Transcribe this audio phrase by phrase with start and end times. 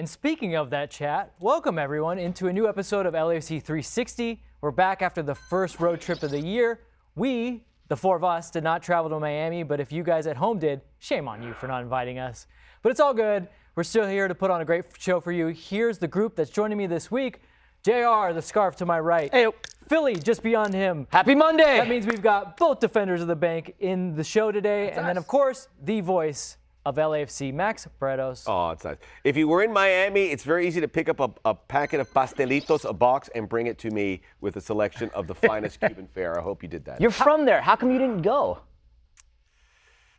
[0.00, 4.42] And speaking of that chat, welcome everyone into a new episode of LAFC 360.
[4.62, 6.80] We're back after the first road trip of the year.
[7.16, 10.38] We, the four of us, did not travel to Miami, but if you guys at
[10.38, 12.46] home did, shame on you for not inviting us.
[12.80, 13.46] But it's all good.
[13.74, 15.48] We're still here to put on a great show for you.
[15.48, 17.42] Here's the group that's joining me this week.
[17.82, 19.30] JR, the scarf to my right.
[19.30, 19.48] Hey,
[19.86, 21.08] Philly, just beyond him.
[21.10, 21.76] happy Monday.
[21.76, 24.92] That means we've got both defenders of the bank in the show today.
[24.92, 26.56] and then, of course, the voice
[26.86, 28.44] of LAFC, Max Bretos.
[28.46, 28.96] Oh, it's nice.
[29.24, 32.10] If you were in Miami, it's very easy to pick up a, a packet of
[32.12, 36.06] pastelitos, a box, and bring it to me with a selection of the finest Cuban
[36.06, 36.38] fare.
[36.38, 37.00] I hope you did that.
[37.00, 37.60] You're from there.
[37.60, 38.60] How come you didn't go?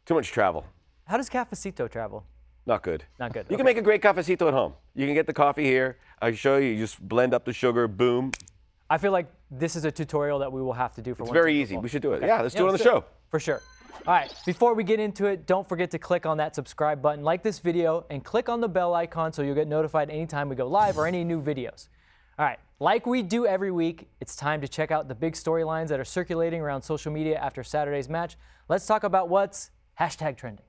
[0.06, 0.66] Too much travel.
[1.06, 2.26] How does Cafecito travel?
[2.66, 3.04] Not good.
[3.20, 3.46] Not good.
[3.50, 3.58] You Okay.
[3.58, 4.74] can make a great cafecito at home.
[4.94, 5.98] You can get the coffee here.
[6.22, 6.70] I show you.
[6.70, 8.32] You just blend up the sugar, boom.
[8.88, 11.32] I feel like this is a tutorial that we will have to do for It's
[11.32, 11.74] very easy.
[11.76, 11.82] Bowl.
[11.84, 12.22] We should do it.
[12.22, 13.06] Yeah, let's do it on the let's show.
[13.30, 13.62] For sure.
[14.08, 17.24] All right, before we get into it, don't forget to click on that subscribe button,
[17.24, 20.56] like this video, and click on the bell icon so you'll get notified anytime we
[20.56, 21.88] go live or any new videos.
[22.40, 25.90] All right, like we do every week, it's time to check out the big storylines
[25.90, 28.38] that are circulating around social media after Saturday's match.
[28.70, 30.66] Let's talk about what's hashtag trending.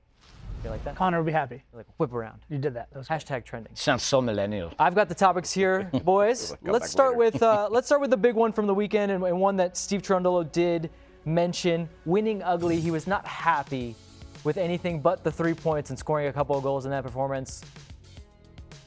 [0.63, 0.95] You like that?
[0.95, 1.61] Connor will be happy.
[1.73, 2.41] Like whip around.
[2.49, 2.89] You did that.
[2.91, 3.19] that was good.
[3.19, 3.75] Hashtag trending.
[3.75, 4.71] Sounds so millennial.
[4.79, 6.55] I've got the topics here, boys.
[6.61, 7.31] Let's start later.
[7.33, 9.75] with uh, let's start with the big one from the weekend and, and one that
[9.75, 10.89] Steve Cherundolo did
[11.25, 11.89] mention.
[12.05, 13.95] Winning ugly, he was not happy
[14.43, 17.61] with anything but the three points and scoring a couple of goals in that performance.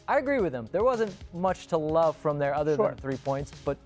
[0.08, 0.68] I agree with him.
[0.70, 2.88] There wasn't much to love from there other Sure.
[2.90, 3.76] than three points, but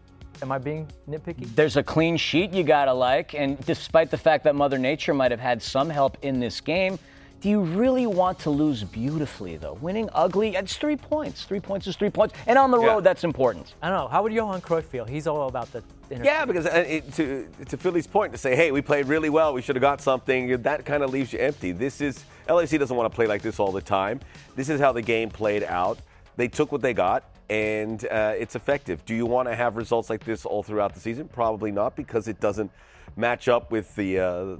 [0.43, 1.55] am I being nitpicky?
[1.55, 5.31] There's a clean sheet you gotta like, and despite the fact that Mother Nature might
[5.31, 6.99] have had some help in this game,
[7.41, 9.75] do you really want to lose beautifully though?
[9.81, 11.45] Winning ugly, it's three points.
[11.45, 12.89] Three points is three points, and on the Yeah.
[12.89, 13.75] road, that's important.
[13.83, 14.09] I don't know.
[14.09, 15.05] How would Johan Cruyff feel?
[15.05, 18.55] He's all about the inner Yeah, because uh, it, to, to Philly's point, to say,
[18.57, 21.39] hey, we played really well, we should have got something, that kind of leaves you
[21.39, 21.73] empty.
[21.73, 24.21] This is, LAC doesn't want to play like this all the time.
[24.57, 25.99] This is how the game played out.
[26.37, 29.05] They took what they got, and uh, it's effective.
[29.05, 31.29] Do you want to have results like this all throughout the season?
[31.29, 32.71] Probably not, because it doesn't
[33.17, 34.19] match up with the.
[34.21, 34.57] Uh,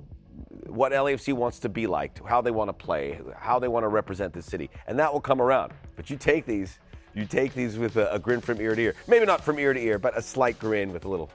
[0.67, 3.89] what LAFC wants to be like, how they want to play, how they want to
[3.89, 5.73] represent the city, and that will come around.
[5.97, 6.79] But you take these,
[7.15, 8.95] you take these with a, a grin from ear to ear.
[9.09, 11.31] Maybe not from ear to ear, but a slight grin with a little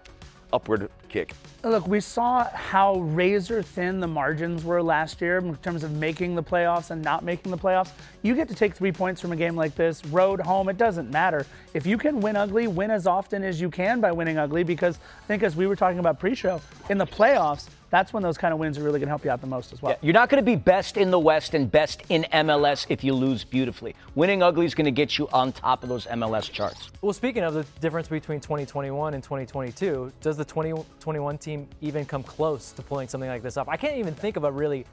[0.54, 1.34] upward kick.
[1.64, 6.36] Look, we saw how razor thin the margins were last year in terms of making
[6.36, 7.92] the playoffs and not making the playoffs.
[8.26, 11.12] You get to take three points from a game like this, road, home, it doesn't
[11.12, 11.46] matter.
[11.76, 14.98] If you can win ugly, win as often as you can by winning ugly, because
[14.98, 16.60] I think as we were talking about pre show,
[16.90, 19.30] in the playoffs, that's when those kind of wins are really going to help you
[19.30, 19.96] out the most as well.
[20.02, 23.14] You're not going to be best in the West and best in MLS if you
[23.14, 23.96] lose beautifully.
[24.16, 26.90] Winning ugly is going to get you on top of those MLS charts.
[27.04, 32.24] Well, speaking of the difference between 2021 and 2022, does the 2021 team even come
[32.24, 33.70] close to pulling something like this off?
[33.70, 34.88] I can't even think of a really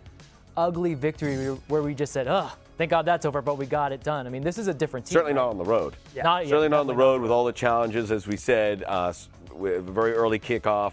[0.55, 4.03] ugly victory where we just said, "Oh, thank God that's over," but we got it
[4.03, 4.27] done.
[4.27, 5.15] I mean, this is a different team.
[5.15, 5.97] Certainly not on the road.
[6.17, 8.83] Not yet, Certainly not on the definitely road with all the challenges, as we said,
[8.87, 9.13] uh,
[9.53, 10.93] with a very early kickoff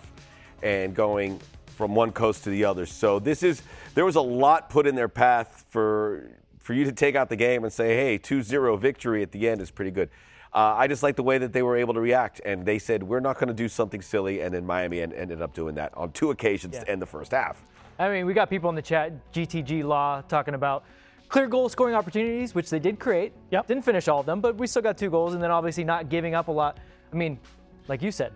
[0.61, 2.85] and going from one coast to the other.
[2.85, 3.61] So this is
[3.95, 6.29] there was a lot put in their path for
[6.59, 9.59] for you to take out the game and say, hey, 2-0 victory at the end
[9.59, 10.09] is pretty good.
[10.53, 13.01] Uh, I just like the way that they were able to react, and they said
[13.01, 15.95] we're not going to do something silly, and then Miami en- ended up doing that
[15.97, 16.83] on two occasions Yeah.
[16.83, 17.63] to end the first half.
[17.97, 20.83] I mean, we got people in the chat, GTG Law, talking about
[21.29, 23.31] clear goal scoring opportunities, which they did create.
[23.51, 23.67] Yep.
[23.67, 26.09] Didn't finish all of them, but we still got two goals, and then obviously not
[26.09, 26.77] giving up a lot.
[27.13, 27.39] I mean,
[27.87, 28.33] like you said,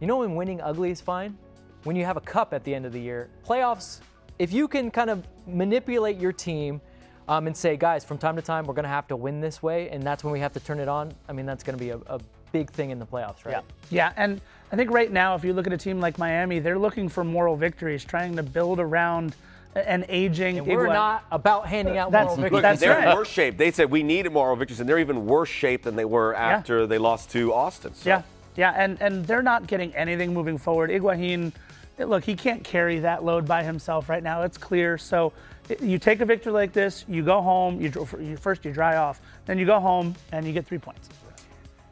[0.00, 1.36] you know when winning ugly is fine?
[1.84, 3.28] When you have a cup at the end of the year.
[3.46, 4.00] Playoffs,
[4.38, 6.80] if you can kind of manipulate your team
[7.28, 9.62] um, and say, guys, from time to time, we're going to have to win this
[9.62, 11.82] way, and that's when we have to turn it on, I mean, that's going to
[11.82, 12.20] be a, a
[12.52, 13.52] big thing in the playoffs, right?
[13.52, 13.62] Yeah.
[13.90, 14.40] Yeah, and
[14.72, 17.22] I think right now, if you look at a team like Miami, they're looking for
[17.22, 19.36] moral victories, trying to build around
[19.74, 20.58] an aging.
[20.58, 22.62] And we're not about handing out That's- moral Look, victories.
[22.62, 23.08] that's they're right.
[23.08, 23.56] in worse shape.
[23.56, 26.86] They said we needed moral victories, and they're even worse shape than they were after
[26.86, 27.94] they lost to Austin.
[27.94, 28.08] So.
[28.08, 28.22] Yeah,
[28.56, 30.90] yeah, and and they're not getting anything moving forward.
[30.90, 31.52] Iguain,
[31.98, 34.42] eh, look, he can't carry that load by himself right now.
[34.42, 34.98] It's clear.
[34.98, 35.32] So
[35.70, 37.80] eh, you take a victory like this, you go home.
[37.80, 41.08] You, you first you dry off, then you go home and you get three points.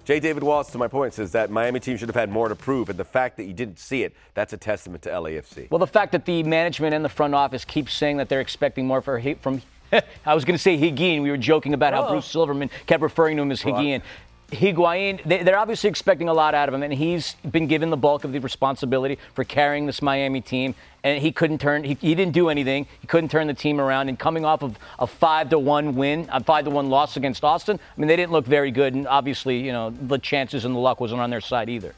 [0.09, 0.21] J.
[0.21, 2.89] David Wallace, to my point, says that Miami team should have had more to prove,
[2.89, 5.71] and the fact that you didn't see it, that's a testament to LAFC.
[5.71, 8.87] Well, the fact that the management and the front office keep saying that they're expecting
[8.87, 9.61] more for from,
[10.25, 11.23] I was going to say Higuain.
[11.23, 12.13] We were joking about how Oh.
[12.13, 14.01] Bruce Silverman kept referring to him as Higuain.
[14.51, 17.97] Higuain, they, they're obviously expecting a lot out of him, and he's been given the
[17.99, 20.75] bulk of the responsibility for carrying this Miami team.
[21.05, 22.87] And he couldn't turn, he, he didn't do anything.
[23.01, 24.09] He couldn't turn the team around.
[24.09, 27.45] And coming off of a five to one win, a five to one loss against
[27.45, 28.95] Austin, I mean, they didn't look very good.
[28.95, 31.95] And obviously, you know, the chances and the luck wasn't on their side either.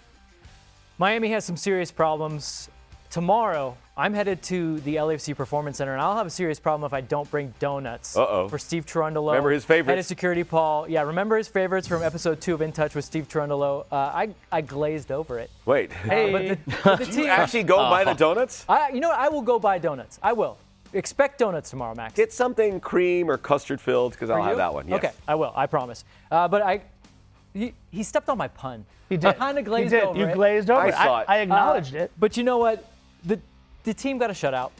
[0.98, 2.68] Miami has some serious problems.
[3.10, 6.94] Tomorrow, I'm headed to the LAFC Performance Center, and I'll have a serious problem if
[6.94, 8.48] I don't bring donuts Uh-oh.
[8.48, 9.26] for Steve Cherundolo.
[9.32, 9.88] Remember his favorites?
[9.90, 10.88] Head of security, Paul.
[10.88, 13.84] Yeah, remember his favorites from episode two of In Touch with Steve Cherundolo.
[13.92, 15.50] Uh, I, I glazed over it.
[15.66, 15.92] Wait.
[15.92, 18.64] Hey, But the, but the You actually go buy the donuts?
[18.70, 19.18] I, you know what?
[19.18, 20.18] I will go buy donuts.
[20.22, 20.56] I will.
[20.94, 22.14] Expect donuts tomorrow, Max.
[22.14, 24.88] Get something cream or custard filled because I'll For have that one.
[24.88, 24.96] Yes.
[25.04, 25.52] Okay, I will.
[25.54, 26.06] I promise.
[26.30, 26.80] Uh, but I,
[27.52, 28.86] he, he stepped on my pun.
[29.10, 29.36] he did.
[29.36, 30.04] Kind of He glazed did.
[30.04, 30.34] over You it.
[30.34, 30.94] glazed over I it.
[30.94, 31.24] saw I.
[31.28, 32.12] I acknowledged Uh, it.
[32.18, 32.86] But you know what?
[33.26, 33.38] The
[33.84, 34.70] the team got a shutout.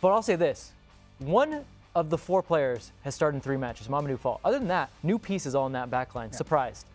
[0.00, 0.72] But I'll say this:
[1.18, 1.64] one
[1.94, 3.88] of the four players has started in three matches.
[3.88, 4.40] Mamadou Fall.
[4.44, 6.32] Other than that, new pieces all in that back line.
[6.32, 6.86] Surprised.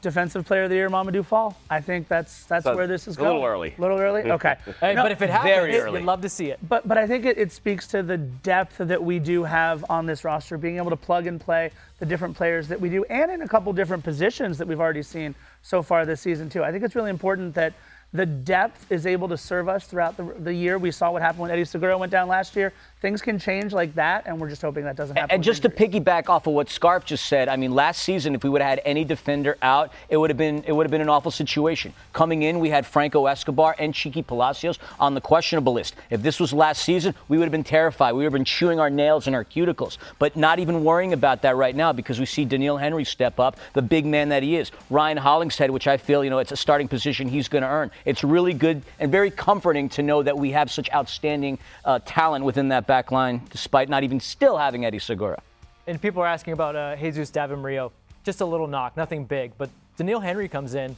[0.00, 1.56] Defensive Player of the Year, Mamadou Fall.
[1.70, 3.30] I think that's that's So, where this is going.
[3.30, 3.74] a little early.
[3.76, 4.30] A little early.
[4.32, 4.56] Okay.
[4.78, 6.00] Hey, No, but if it happens, early.
[6.00, 6.58] you'd love to see it.
[6.68, 10.04] But but I think it, it speaks to the depth that we do have on
[10.04, 11.70] this roster, being able to plug and play
[12.00, 15.02] the different players that we do, and in a couple different positions that we've already
[15.02, 16.62] seen so far this season too.
[16.62, 17.72] I think it's really important that
[18.14, 20.78] the depth is able to serve us throughout the, the year.
[20.78, 22.72] We saw what happened when Eddie Segura went down last year.
[23.02, 25.34] Things can change like that, and we're just hoping that doesn't happen.
[25.34, 28.44] And just to piggyback off of what Scarf just said, I mean, last season, if
[28.44, 31.00] we would have had any defender out, it would have been it would have been
[31.00, 31.92] an awful situation.
[32.12, 35.96] Coming in, we had Franco Escobar and Chiqui Palacios on the questionable list.
[36.08, 38.12] If this was last season, we would have been terrified.
[38.12, 39.98] We would have been chewing our nails and our cuticles.
[40.18, 43.58] But not even worrying about that right now because we see Doneil Henry step up,
[43.72, 44.70] the big man that he is.
[44.88, 47.90] Ryan Hollingshead, which I feel, you know, it's a starting position he's going to earn.
[48.04, 52.44] It's really good and very comforting to know that we have such outstanding uh, talent
[52.44, 55.40] within that back line, despite not even still having Eddie Segura.
[55.86, 57.92] And people are asking about uh, Jesus David Murillo,
[58.24, 59.52] Just a little knock, nothing big.
[59.58, 60.96] But Doneil Henry comes in,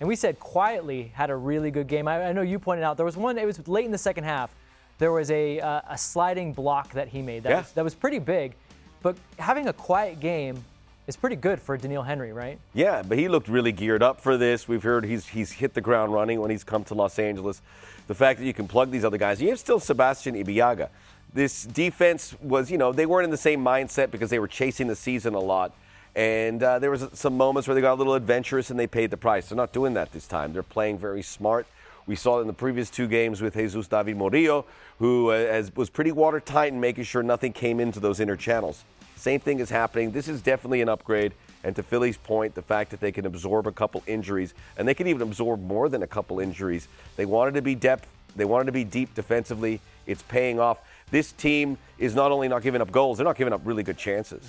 [0.00, 2.08] and we said quietly had a really good game.
[2.08, 3.38] I, I know you pointed out there was one.
[3.38, 4.50] It was late in the second half.
[4.98, 7.44] There was a uh, a sliding block that he made.
[7.44, 7.58] That Yeah.
[7.58, 8.54] was, that was pretty big.
[9.02, 10.64] But having a quiet game
[11.08, 12.60] is pretty good for Doneil Henry, right?
[12.74, 14.68] Yeah, but he looked really geared up for this.
[14.68, 17.62] We've heard he's he's hit the ground running when he's come to Los Angeles.
[18.06, 20.90] The fact that you can plug these other guys, you have still Sebastien Ibeagha.
[21.32, 24.86] This defense was, you know, they weren't in the same mindset because they were chasing
[24.86, 25.74] the season a lot.
[26.14, 29.10] And uh, there was some moments where they got a little adventurous and they paid
[29.10, 29.48] the price.
[29.48, 30.52] They're not doing that this time.
[30.52, 31.66] They're playing very smart.
[32.06, 34.64] We saw it in the previous two games with Jesus David Murillo,
[34.98, 38.84] who uh, has, was pretty watertight and making sure nothing came into those inner channels.
[39.18, 40.12] Same thing is happening.
[40.12, 41.32] This is definitely an upgrade.
[41.64, 44.94] And to Philly's point, the fact that they can absorb a couple injuries, and they
[44.94, 46.86] can even absorb more than a couple injuries.
[47.16, 48.06] They wanted to be depth.
[48.36, 49.80] They wanted to be deep defensively.
[50.06, 50.78] It's paying off.
[51.10, 53.98] This team is not only not giving up goals, they're not giving up really good
[53.98, 54.48] chances.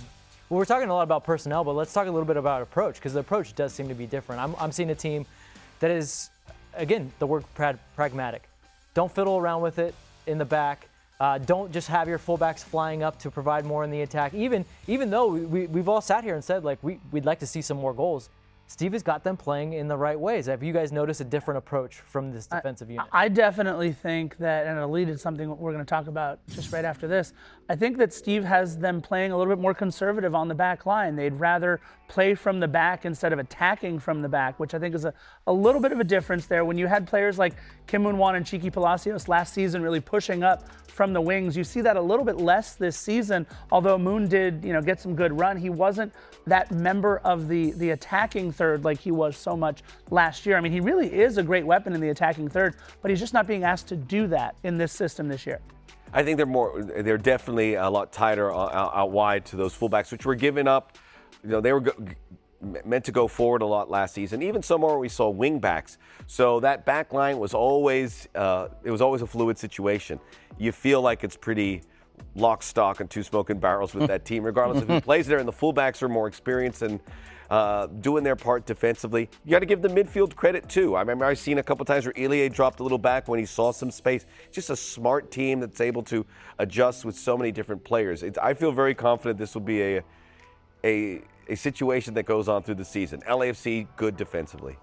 [0.50, 2.96] Well, we're talking a lot about personnel, but let's talk a little bit about approach
[2.96, 4.42] because the approach does seem to be different.
[4.42, 5.26] I'm, I'm seeing a team
[5.80, 6.30] that is,
[6.76, 8.44] again, the word prag- pragmatic.
[8.94, 9.96] Don't fiddle around with it
[10.28, 10.89] in the back.
[11.20, 14.34] Uh, don't just have your fullbacks flying up to provide more in the attack.
[14.34, 17.48] Even even though we, we've all sat here and said like we, we'd like to
[17.48, 18.30] see some more goals,
[18.68, 20.46] Steve has got them playing in the right ways.
[20.46, 23.08] Have you guys noticed a different approach from this defensive unit?
[23.12, 26.72] I definitely think that, and it'll lead to something we're going to talk about just
[26.72, 27.34] right after this.
[27.72, 30.88] I think that Steve has them playing a little bit more conservative on the back
[30.88, 31.16] line.
[31.16, 34.96] They'd rather play from the back instead of attacking from the back, which I think
[34.96, 35.14] is a,
[35.46, 36.66] a little bit of a difference there.
[36.66, 37.54] When you had players like
[37.86, 41.64] Kim Moon Hwan and Chiki Palacios last season really pushing up from the wings, you
[41.64, 43.46] see that a little bit less this season.
[43.72, 46.12] Although Moon did, you know, get some good run, he wasn't
[46.48, 50.58] that member of the the attacking third like he was so much last year.
[50.58, 53.36] I mean, he really is a great weapon in the attacking third, but he's just
[53.36, 55.62] not being asked to do that in this system this year.
[56.14, 56.82] I think they're more.
[56.82, 60.98] They're definitely a lot tighter out, out wide to those fullbacks, which were giving up.
[61.44, 61.94] You know, they were go,
[62.84, 64.42] meant to go forward a lot last season.
[64.42, 65.98] Even somewhere we saw wingbacks.
[66.28, 68.28] So that back line was always.
[68.34, 70.20] Uh, it was always a fluid situation.
[70.58, 71.84] You feel like it's pretty
[72.36, 75.40] lock, stock, and two smoking barrels with that team, regardless of who plays there.
[75.40, 77.00] And the fullbacks are more experienced and
[77.50, 79.30] uh, doing their part defensively.
[79.46, 80.96] You got to give the midfield credit too.
[80.96, 83.46] I remember I've seen a couple times where Ilie dropped a little back when he
[83.46, 84.26] saw some space.
[84.52, 86.26] Just a smart team that's able to
[86.60, 88.24] adjust with so many different players.
[88.24, 90.04] It's, I feel very confident this will be a,
[90.84, 93.22] a a situation that goes on through the season.
[93.22, 94.78] LAFC good defensively.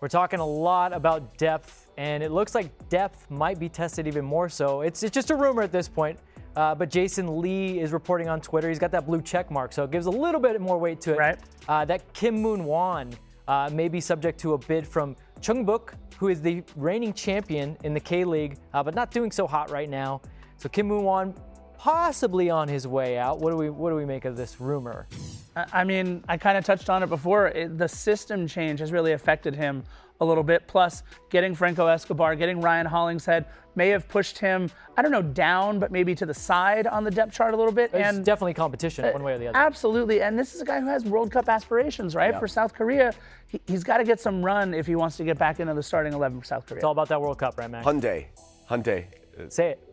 [0.00, 4.24] We're talking a lot about depth, and it looks like depth might be tested even
[4.24, 4.80] more so.
[4.80, 6.18] It's, it's just a rumor at this point.
[6.56, 8.68] Uh, but Jason Lee is reporting on Twitter.
[8.68, 11.12] He's got that blue check mark, so it gives a little bit more weight to
[11.12, 11.18] it.
[11.18, 11.38] Right.
[11.68, 13.10] Uh, that Kim Moon Hwan
[13.48, 17.76] uh, may be subject to a bid from Chung Jeonbuk, who is the reigning champion
[17.84, 20.20] in the K League, uh, but not doing so hot right now.
[20.58, 21.34] So Kim Moon Hwan
[21.76, 23.40] possibly on his way out.
[23.40, 25.08] What do we what do we make of this rumor?
[25.56, 27.48] I I mean, I kind of touched on it before.
[27.48, 29.82] It, the system change has really affected him
[30.20, 30.66] a little bit.
[30.66, 35.78] Plus, getting Franco Escobar, getting Ryan Hollingshead may have pushed him, I don't know, down,
[35.78, 37.90] but maybe to the side on the depth chart a little bit.
[37.92, 39.56] It's and definitely competition one way or the other.
[39.56, 40.22] Absolutely.
[40.22, 42.38] And this is a guy who has World Cup aspirations, right?
[42.38, 43.12] For South Korea,
[43.46, 45.82] he, he's got to get some run if he wants to get back into the
[45.82, 46.78] starting 11 for South Korea.
[46.78, 47.86] It's all about that World Cup, right, Max?
[47.86, 48.26] Hyundai,
[48.70, 49.06] Hyundai.
[49.48, 49.88] Say it.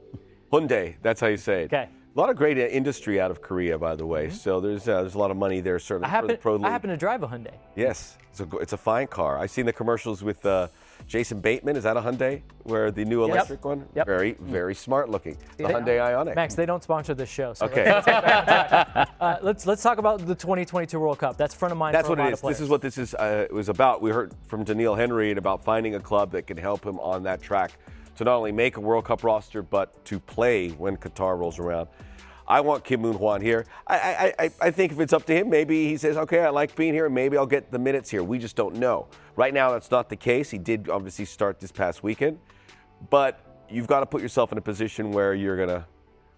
[0.51, 1.65] Hyundai, that's how you say it.
[1.65, 1.89] Okay.
[2.15, 4.29] A lot of great uh, industry out of Korea, by the way.
[4.31, 6.63] So there's uh, there's a lot of money there, certainly I for the happen, pro.
[6.63, 7.53] I happen to drive a Hyundai.
[7.75, 9.37] Yes, it's a it's a fine car.
[9.37, 10.69] I've seen the commercials with uh,
[11.07, 11.75] Jason Bateman.
[11.75, 12.41] Is that a Hyundai?
[12.63, 13.85] Where the new electric one?
[13.95, 14.07] Yep.
[14.07, 15.37] Very very smart looking.
[15.57, 16.35] The They- Hyundai Ioniq.
[16.35, 17.53] Max, they don't sponsor this show.
[17.53, 17.85] So Okay.
[17.87, 19.05] uh,
[19.43, 21.37] let's let's talk about the 2022 World Cup.
[21.37, 21.93] That's front of mind.
[21.93, 22.57] That's for a what lot it of is.
[22.57, 24.01] This is what this is uh, was about.
[24.01, 27.21] We heard from Doneil Henry and about finding a club that can help him on
[27.23, 27.71] that track
[28.19, 31.87] to not only make a World Cup roster but to play when Qatar rolls around.
[32.49, 33.65] I want Kim Moon Hwan here.
[33.87, 36.49] I, I, I, I think if it's up to him, maybe he says, okay, I
[36.49, 38.21] like being here, maybe I'll get the minutes here.
[38.21, 39.07] We just don't know.
[39.37, 40.49] Right now, that's not the case.
[40.49, 42.39] He did obviously start this past weekend,
[43.09, 45.87] but you've got to put yourself in a position where you're gonna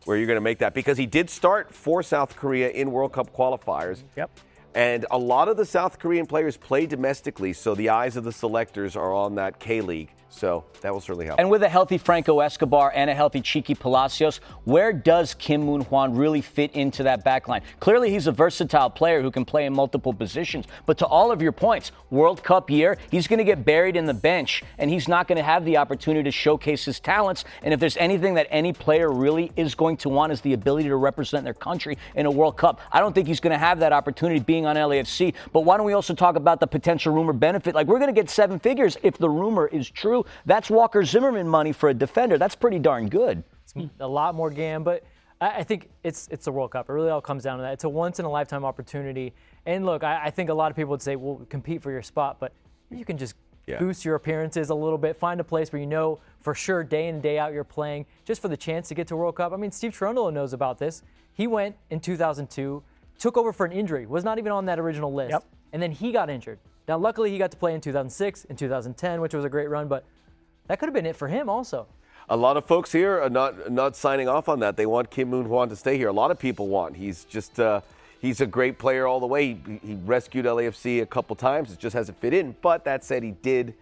[0.05, 3.35] where you're gonna make that because he did start for South Korea in World Cup
[3.35, 4.03] qualifiers.
[4.15, 4.29] Yep.
[4.75, 8.31] And a lot of the South Korean players play domestically, so the eyes of the
[8.31, 10.13] selectors are on that K League.
[10.31, 11.39] So that will certainly help.
[11.39, 15.81] And with a healthy Franco Escobar and a healthy Cheeky Palacios, where does Kim Moon
[15.81, 17.61] Hwan really fit into that back line?
[17.81, 20.65] Clearly, he's a versatile player who can play in multiple positions.
[20.85, 24.05] But to all of your points, World Cup year, he's going to get buried in
[24.05, 27.43] the bench and he's not going to have the opportunity to showcase his talents.
[27.61, 30.87] And if there's anything that any player really is going to want is the ability
[30.87, 32.79] to represent their country in a World Cup.
[32.91, 35.33] I don't think he's going to have that opportunity being on LAFC.
[35.51, 37.75] But why don't we also talk about the potential rumor benefit?
[37.75, 40.20] Like, we're going to get seven figures if the rumor is true.
[40.45, 42.37] That's Walker Zimmerman money for a defender.
[42.37, 43.43] That's pretty darn good.
[43.63, 45.03] It's a lot more GAM, but
[45.39, 46.89] I, I think it's it's the World Cup.
[46.89, 47.73] It really all comes down to that.
[47.73, 49.33] It's a once in a lifetime opportunity.
[49.65, 52.01] And look, I, I think a lot of people would say, "Well, compete for your
[52.01, 52.51] spot," but
[52.89, 53.35] you can just
[53.67, 53.79] Yeah.
[53.79, 55.15] boost your appearances a little bit.
[55.17, 58.05] Find a place where you know for sure day in and day out you're playing,
[58.25, 59.53] just for the chance to get to World Cup.
[59.53, 61.03] I mean, Steve Cherundolo knows about this.
[61.33, 62.83] He went in 2002,
[63.19, 65.43] took over for an injury, was not even on that original list, Yep.
[65.73, 66.59] and then he got injured.
[66.87, 69.87] Now, luckily, he got to play in 2006 and 2010, which was a great run,
[69.87, 70.03] but
[70.67, 71.87] that could have been it for him also.
[72.29, 74.77] a lot of folks here are not not signing off on that.
[74.77, 76.07] They want Kim Moon Hwan to stay here.
[76.07, 76.95] A lot of people want.
[76.95, 77.81] He's just uh,
[78.19, 79.57] he's a great player all the way.
[79.65, 81.71] He, he rescued LAFC a couple times.
[81.71, 82.55] It just hasn't fit in.
[82.61, 83.73] But that said, he did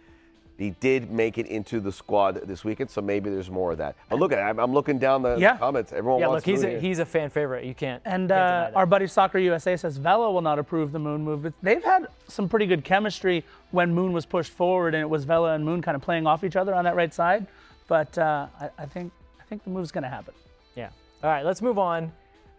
[0.60, 2.89] he did make it into the squad this weekend.
[2.92, 3.96] So maybe there's more of that.
[4.10, 4.39] But look at.
[4.39, 5.58] I'm, I'm looking down the Yeah.
[5.58, 5.94] comments.
[5.94, 7.63] Everyone Yeah, wants look, he's Moon a, he's a fan favorite.
[7.63, 8.01] You can't.
[8.06, 8.75] And can't uh, deny that.
[8.75, 11.44] our buddy Soccer USA says Vela will not approve the Moon move.
[11.44, 15.24] But they've had some pretty good chemistry when Moon was pushed forward, and it was
[15.24, 17.48] Vela and Moon kind of playing off each other on that right side.
[17.88, 20.34] But uh, I, I think I think the move's going to happen.
[20.75, 20.89] Yeah.
[21.24, 22.12] All right, let's move on.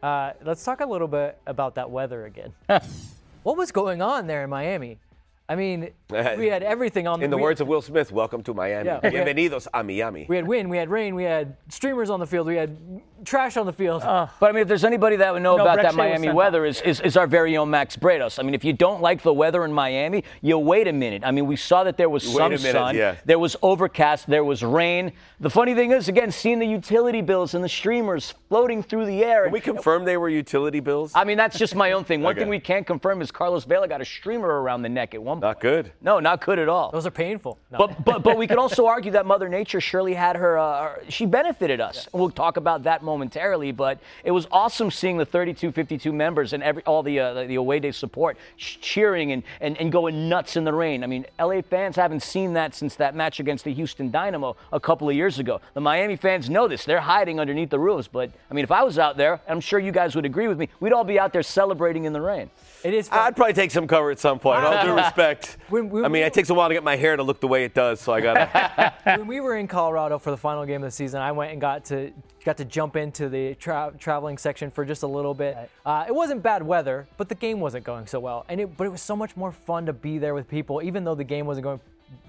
[0.02, 2.52] Uh, let's talk a little bit about that weather again.
[3.42, 4.99] what was going on there in Miami?
[5.50, 7.25] I mean, we had everything on.
[7.25, 8.87] In the we, words of Will Smith, welcome to Miami.
[8.87, 10.26] Yeah, we had- Bienvenidos a Miami.
[10.28, 12.76] we had wind, we had rain, we had streamers on the field, we had
[13.25, 14.02] trash on the field.
[14.02, 15.97] Uh, but I mean, if there's anybody that would know No, about Brett that Shea
[15.97, 18.38] Miami weather, is, is, is our very own Max Bretos.
[18.38, 21.23] I mean, if you don't like the weather in Miami, you wait a minute.
[21.25, 23.16] I mean, we saw that there was Wait some minute, sun, yeah.
[23.25, 25.12] there was overcast, there was rain.
[25.40, 29.25] The funny thing is, again, seeing the utility bills and the streamers floating through the
[29.25, 29.45] air.
[29.45, 31.12] Can we confirm they were utility bills?
[31.14, 32.23] I mean, that's just my own thing.
[32.23, 32.40] One Okay.
[32.40, 35.37] thing we can't confirm is Carlos Vela got a streamer around the neck at one
[35.37, 35.39] point.
[35.40, 35.92] Not good.
[36.00, 36.90] No, not good at all.
[36.90, 37.59] Those are painful.
[37.70, 37.78] No.
[37.78, 40.59] But, but but we could also argue that Mother Nature surely had her.
[40.59, 42.09] Uh, she benefited us.
[42.12, 43.73] And We'll talk about that momentarily.
[43.73, 47.54] But it was awesome seeing the 32, 52 members and every all the uh, the
[47.54, 51.02] away day support cheering and, and and going nuts in the rain.
[51.02, 54.80] I mean, LA fans haven't seen that since that match against the Houston Dynamo a
[54.80, 55.61] couple of years ago.
[55.75, 56.85] The Miami fans know this.
[56.85, 58.09] They're hiding underneath the roofs.
[58.09, 60.59] But I mean, if I was out there, I'm sure you guys would agree with
[60.59, 60.68] me.
[60.80, 62.50] We'd all be out there celebrating in the rain.
[62.84, 63.08] It is.
[63.08, 63.18] Fun.
[63.18, 64.64] I'd probably take some cover at some point.
[64.64, 65.56] All due respect.
[65.68, 67.40] When- when I mean, we- it takes a while to get my hair to look
[67.40, 68.94] the way it does, so I gotta.
[69.04, 71.60] when we were in Colorado for the final game of the season, I went and
[71.60, 72.12] got to
[72.44, 75.56] got to jump into the tra- traveling section for just a little bit.
[75.84, 78.46] Uh, it wasn't bad weather, but the game wasn't going so well.
[78.49, 81.04] And it, but it was so much more fun to be there with people, even
[81.04, 81.80] though the game wasn't going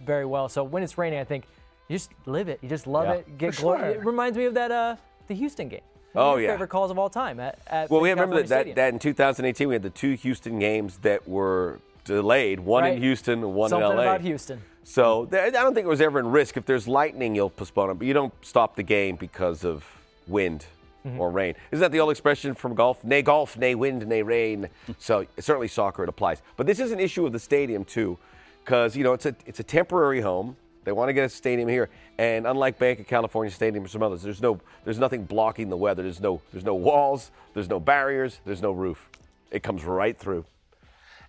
[0.05, 0.50] very well.
[0.50, 1.46] So when it's raining, I think
[1.88, 2.60] you just live it.
[2.62, 3.13] You just love Yeah.
[3.13, 3.38] it.
[3.38, 3.79] Get glory.
[3.79, 3.88] sure.
[3.89, 4.96] It reminds me of that uh,
[5.27, 5.81] the Houston game.
[6.15, 6.51] Oh, your yeah.
[6.51, 9.68] Favorite calls of all time at, at Well, we remember that, that, that in 2018
[9.68, 12.60] we had the two Houston games that were delayed.
[12.60, 12.96] One Right.
[12.96, 14.01] in Houston, one Something in LA.
[14.03, 14.62] about Houston.
[14.84, 16.58] So I don't think it was ever in risk.
[16.58, 19.86] If there's lightning, you'll postpone it, but you don't stop the game because of
[20.27, 20.65] wind
[21.03, 21.20] Mm-hmm.
[21.20, 21.56] or rain.
[21.72, 23.03] Isn't that the old expression from golf?
[23.03, 24.70] Nay golf, nay wind, nay rain.
[25.00, 26.44] so certainly soccer it applies.
[26.58, 28.20] But this is an issue of the stadium too,
[28.63, 30.58] because you know it's a it's a temporary home.
[30.83, 34.01] They want to get a stadium here, and unlike Bank of California Stadium or some
[34.01, 36.01] others, there's no there's nothing blocking the weather.
[36.03, 39.09] There's no there's no walls, there's no barriers, there's no roof.
[39.51, 40.45] It comes right through.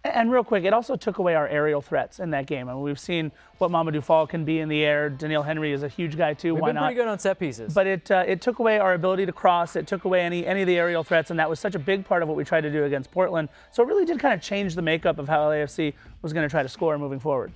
[0.04, 2.68] And real quick, it also took away our aerial threats in that game.
[2.68, 5.08] I mean, we've seen what Mamadou Fall can be in the air.
[5.08, 6.54] Doneil Henry is a huge guy too.
[6.54, 6.86] We've Why been not?
[6.86, 7.72] pretty good on set pieces.
[7.72, 9.76] But it uh, it took away our ability to cross.
[9.76, 12.04] It took away any any of the aerial threats, and that was such a big
[12.04, 13.48] part of what we tried to do against Portland.
[13.70, 16.50] So it really did kind of change the makeup of how LAFC was going to
[16.50, 17.52] try to score moving forward.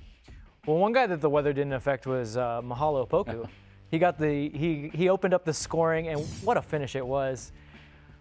[0.67, 3.47] Well, one guy that the weather didn't affect was uh, Mahala Opoku.
[3.89, 7.53] He got the he he opened up the scoring, and what a finish it was.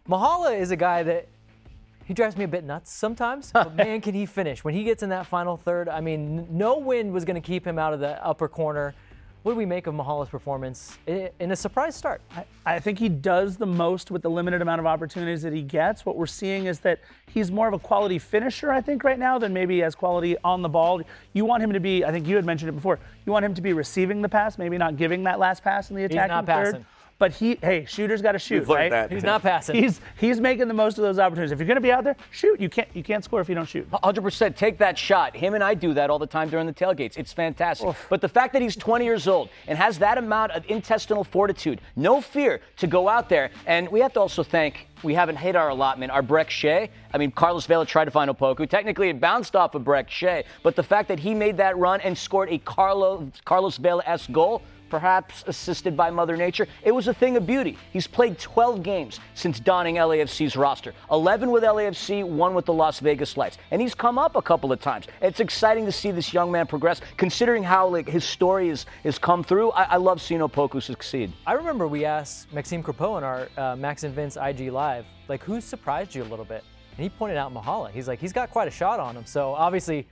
[0.08, 1.26] Mahala is a guy that
[2.04, 5.02] he drives me a bit nuts sometimes, but man, can he finish when he gets
[5.02, 5.88] in that final third?
[5.88, 8.94] I mean, n- no wind was going to keep him out of the upper corner.
[9.46, 12.20] What do we make of Mahala's performance in a surprise start?
[12.64, 16.04] I think he does the most with the limited amount of opportunities that he gets.
[16.04, 16.98] What we're seeing is that
[17.32, 20.62] he's more of a quality finisher, I think, right now than maybe as quality on
[20.62, 21.00] the ball.
[21.32, 23.54] You want him to be, I think you had mentioned it before, you want him
[23.54, 26.46] to be receiving the pass, maybe not giving that last pass in the attacking not
[26.46, 26.64] third.
[26.72, 26.86] passing.
[27.18, 28.90] But he, hey, shooter's got to shoot, We've right?
[28.90, 29.10] that.
[29.10, 29.76] He's not passing.
[29.76, 31.50] He's he's making the most of those opportunities.
[31.50, 32.60] If you're going to be out there, shoot.
[32.60, 33.90] You can't you can't score if you don't shoot.
[33.90, 35.34] 100% take that shot.
[35.34, 37.16] Him and I do that all the time during the tailgates.
[37.16, 37.94] It's fantastic.
[38.10, 41.80] But the fact that he's 20 years old and has that amount of intestinal fortitude,
[41.96, 44.86] no fear to go out there, and we have to also thank.
[45.02, 46.10] We haven't hit our allotment.
[46.10, 46.90] Our Brek Shea.
[47.12, 48.68] I mean, Carlos Vela tried to find Opoku.
[48.68, 50.44] Technically, it bounced off of Brek Shea.
[50.62, 54.62] But the fact that he made that run and scored a Carlo, Carlos Vela-esque goal,
[54.96, 56.66] perhaps assisted by Mother Nature.
[56.82, 57.76] It was a thing of beauty.
[57.92, 62.98] He's played 12 games since donning LAFC's roster 11 with LAFC, one with the Las
[63.00, 63.58] Vegas Lights.
[63.70, 65.04] And he's come up a couple of times.
[65.20, 69.18] It's exciting to see this young man progress, considering how like his story is, is
[69.18, 69.70] come through.
[69.72, 71.30] I, I love seeing Opoku succeed.
[71.46, 75.42] I remember we asked Maxime Crepeau in our uh, Max and Vince IG Live, like,
[75.42, 76.64] who surprised you a little bit?
[76.96, 77.90] And he pointed out Mahala.
[77.90, 79.26] He's like, he's got quite a shot on him.
[79.26, 80.06] So obviously,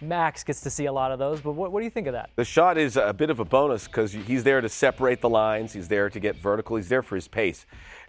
[0.00, 1.40] Max gets to see a lot of those.
[1.40, 2.30] But what, what do you think of that?
[2.36, 5.72] The shot is a bit of a bonus because he's there to separate the lines.
[5.72, 6.76] He's there to get vertical.
[6.76, 7.66] He's there for his pace.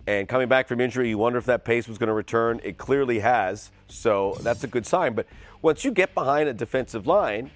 [0.08, 2.60] And coming back from injury, you wonder if that pace was going to return.
[2.64, 3.72] It clearly has.
[3.88, 5.14] So that's a good sign.
[5.14, 5.28] But
[5.62, 7.52] once you get behind a defensive line,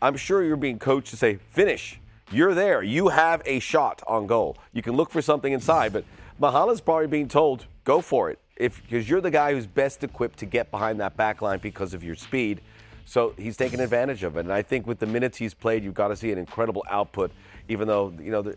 [0.00, 2.00] I'm sure you're being coached to say, finish.
[2.32, 2.82] You're there.
[2.82, 4.56] You have a shot on goal.
[4.72, 5.92] You can look for something inside.
[5.92, 6.04] But
[6.40, 8.38] Mahala's probably being told, go for it.
[8.56, 11.92] If because you're the guy who's best equipped to get behind that back line because
[11.92, 12.60] of your speed.
[13.10, 14.40] So he's taken advantage of it.
[14.40, 17.32] And I think with the minutes he's played, you've got to see an incredible output,
[17.68, 18.54] even though, you know,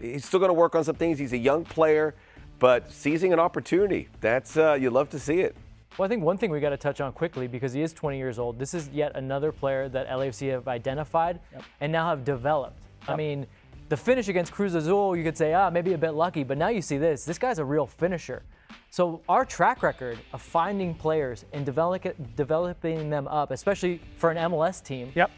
[0.00, 1.20] he's still going to work on some things.
[1.20, 2.12] He's a young player,
[2.58, 5.54] but seizing an opportunity, that's, uh, you love to see it.
[5.96, 8.18] Well, I think one thing we got to touch on quickly because he is 20
[8.18, 8.58] years old.
[8.58, 11.38] This is yet another player that LAFC have identified
[11.80, 12.82] and now have developed.
[13.06, 13.46] I mean,
[13.88, 16.70] the finish against Cruz Azul, you could say, ah, maybe a bit lucky, but now
[16.70, 17.24] you see this.
[17.24, 18.42] This guy's a real finisher.
[18.90, 22.06] So our track record of finding players and develop,
[22.36, 25.12] developing them up, especially for an MLS team.
[25.14, 25.30] Yep.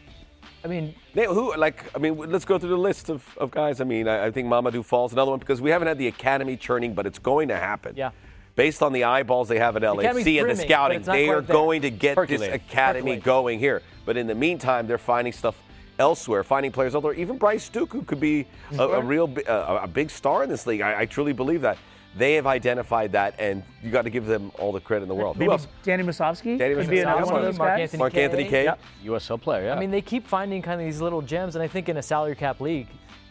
[0.63, 3.81] I mean, They- Who, like, I mean, let's go through the list of, of guys.
[3.81, 6.57] I mean, I, I think Mamadou Falls another one because we haven't had the academy
[6.57, 7.93] churning, but it's going to happen.
[7.95, 8.11] Yeah.
[8.55, 11.29] Based on the eyeballs they have at academy's LAFC and the brimming, but scouting, they
[11.29, 11.53] are there.
[11.53, 13.19] going to get this academy Percolating.
[13.21, 13.81] going here.
[14.05, 15.55] But in the meantime, they're finding stuff
[15.99, 17.13] elsewhere, finding players elsewhere.
[17.13, 20.65] Even Bryce Duke, who could be a, a real a, a big star in this
[20.65, 20.81] league.
[20.81, 21.77] I, I truly believe that.
[22.17, 25.15] They have identified that, and you got to give them all the credit in the
[25.15, 25.35] world.
[25.35, 25.67] Who else?
[25.83, 27.31] Danny Musovski Danny could be another Musovski.
[27.43, 27.79] one Mark.
[27.79, 28.23] Anthony Mark Kaye.
[28.23, 28.63] Anthony Kaye.
[28.63, 28.79] Yep.
[29.05, 29.75] USL player, yeah.
[29.75, 32.01] I mean, they keep finding kind of these little gems, and I think in a
[32.03, 32.87] salary cap league,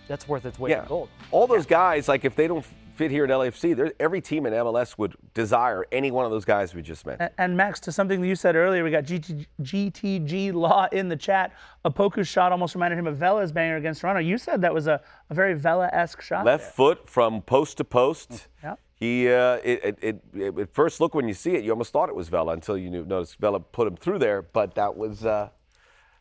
[0.06, 0.82] that's worth its weight Yeah.
[0.82, 1.08] in gold.
[1.30, 2.64] All those guys, like if they don't
[2.94, 6.44] fit here at LAFC, there- every team in MLS would desire any one of those
[6.44, 7.30] guys we just mentioned.
[7.36, 11.08] And- And Max, to something that you said earlier, we got GT, GTG Law in
[11.08, 11.52] the chat.
[11.84, 14.20] Opoku's shot almost reminded him of Vela's banger against Toronto.
[14.20, 16.44] You said that was a, a very Vela-esque shot.
[16.44, 16.72] Left there.
[16.72, 18.48] foot from post to post.
[18.62, 18.78] Yep.
[18.96, 21.92] He, uh, it, it, it, it- at first look when you see it, you almost
[21.92, 24.40] thought it was Vela until you knew, noticed Vela put him through there.
[24.42, 25.48] But that was uh,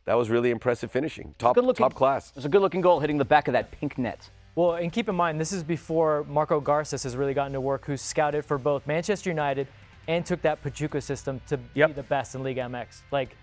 [0.05, 2.29] that was really impressive finishing, top Good looking, top class.
[2.31, 4.29] It was a good looking goal hitting the back of that pink net.
[4.55, 7.85] Well, and keep in mind, this is before Marco Garces has really gotten to work,
[7.85, 9.67] who's scouted for both Manchester United
[10.07, 13.01] and took that Pachuca system to be the best in Liga MX.
[13.11, 13.35] Like,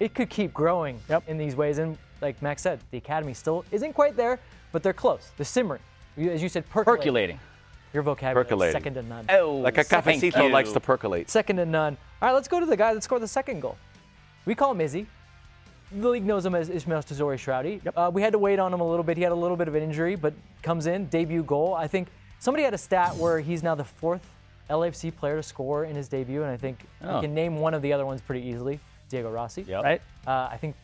[0.00, 1.28] it could keep growing Yep.
[1.28, 1.78] in these ways.
[1.78, 4.38] And like Max said, the academy still isn't quite there,
[4.72, 5.30] but they're close.
[5.36, 5.80] They're simmering.
[6.18, 7.00] As you said, percolating.
[7.02, 7.40] Percolating.
[7.94, 8.72] Your vocabulary is Percolating.
[8.72, 9.24] second to none.
[9.30, 11.30] Oh, Like a cafecito likes to percolate.
[11.30, 11.96] Second to none.
[12.20, 13.78] All right, let's go to the guy that scored the second goal.
[14.46, 15.06] We call him Izzy.
[15.94, 17.80] The league knows him as Ismael Tajouri-Shradi.
[17.96, 19.16] Uh, we had to wait on him a little bit.
[19.16, 21.74] He had a little bit of an injury, but comes in, debut goal.
[21.74, 22.08] I think
[22.40, 24.26] somebody had a stat where he's now the fourth
[24.70, 27.16] LFC player to score in his debut, and I think Oh.
[27.16, 28.80] you can name one of the other ones pretty easily.
[29.08, 29.62] Diego Rossi.
[29.62, 29.84] Yep.
[29.84, 30.02] Right?
[30.26, 30.74] Uh, I think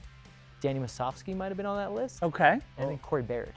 [0.60, 2.22] Danny Musovski might have been on that list.
[2.22, 2.58] Okay.
[2.78, 3.52] And then Corey Baird.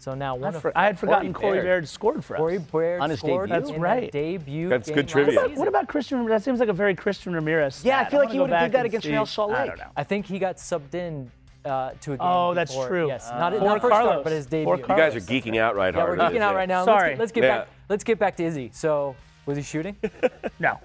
[0.00, 1.64] So now I, one of for- I had forgotten Corey Corey Baird.
[1.66, 2.38] Baird scored for us.
[2.38, 3.66] Corey Baird On his scored debut?
[3.66, 4.12] That's right.
[4.12, 4.68] debut.
[4.68, 5.40] That's game good last trivia.
[5.40, 5.56] season.
[5.56, 6.24] What about Christian?
[6.26, 7.84] That seems like a very Christian Ramirez.
[7.84, 8.10] Yeah, I stat.
[8.12, 9.12] feel like wanna he would've did that against see.
[9.12, 9.84] Real Salt I don't know.
[9.96, 11.30] I think he got subbed in
[11.64, 12.18] uh, to a game.
[12.20, 13.08] Oh, that's true.
[13.08, 14.12] Yes, Uh, not, for not first Carlos.
[14.12, 14.72] start, but his For debut.
[14.76, 15.26] You guys are Carlos.
[15.26, 16.18] geeking out right Yeah, hard.
[16.18, 16.84] we're geeking out right now.
[16.84, 17.08] Sorry.
[17.10, 17.58] Let's, let's get Yeah.
[17.58, 17.68] back.
[17.88, 18.70] Let's get back to Izzy.
[18.72, 19.96] So, was he shooting?
[20.60, 20.78] No,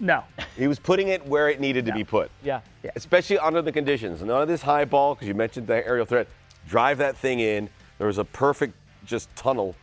[0.00, 0.24] no.
[0.58, 2.30] He was putting it where it needed to be put.
[2.42, 2.60] yeah.
[2.96, 4.20] especially under the conditions.
[4.22, 6.26] None of this high ball, because you mentioned the aerial threat.
[6.68, 7.68] Drive that thing in.
[8.02, 9.76] There was a perfect just tunnel,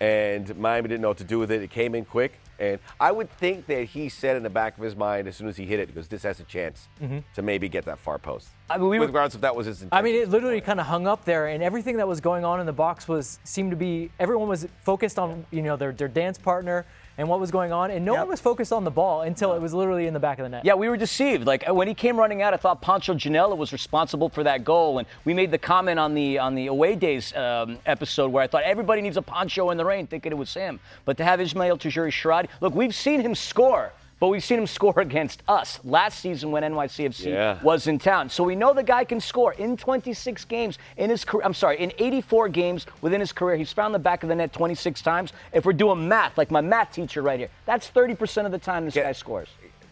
[0.00, 1.60] and Miami didn't know what to do with it.
[1.60, 2.40] It came in quick.
[2.58, 5.46] And I would think that he said in the back of his mind as soon
[5.46, 7.18] as he hit it, because this has a chance mm-hmm.
[7.34, 8.48] to maybe get that far post.
[8.70, 9.98] I mean, we were- regardless if that was his intention.
[9.98, 12.60] I mean, it literally kind of hung up there, and everything that was going on
[12.60, 16.08] in the box was seemed to be everyone was focused on you know their their
[16.08, 16.86] dance partner
[17.18, 18.20] and what was going on, and no Yep.
[18.20, 20.48] one was focused on the ball until it was literally in the back of the
[20.50, 20.64] net.
[20.64, 21.46] Yeah, we were deceived.
[21.46, 24.98] Like when he came running out, I thought Pancho Ginella was responsible for that goal,
[24.98, 28.46] and we made the comment on the on the away days um, episode where I
[28.46, 30.78] thought everybody needs a Pancho in the rain, thinking it was Sam.
[31.04, 33.92] But to have Ismael Tajouri-Shradi, look, we've seen him score.
[34.18, 37.62] But we've seen him score against us last season when NYCFC Yeah.
[37.62, 38.30] was in town.
[38.30, 41.44] So we know the guy can score in 26 games in his career.
[41.44, 43.56] I'm sorry, in 84 games within his career.
[43.56, 45.32] He's found the back of the net 26 times.
[45.52, 48.84] If we're doing math, like my math teacher right here, that's 30% of the time
[48.86, 49.04] this Yeah.
[49.04, 49.48] guy scores.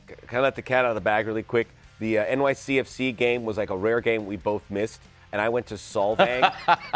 [0.07, 1.69] Can I let the cat out of the bag really quick?
[2.01, 5.01] The uh, NYCFC game was like a rare game we both missed.
[5.35, 6.55] And I went to Solvang.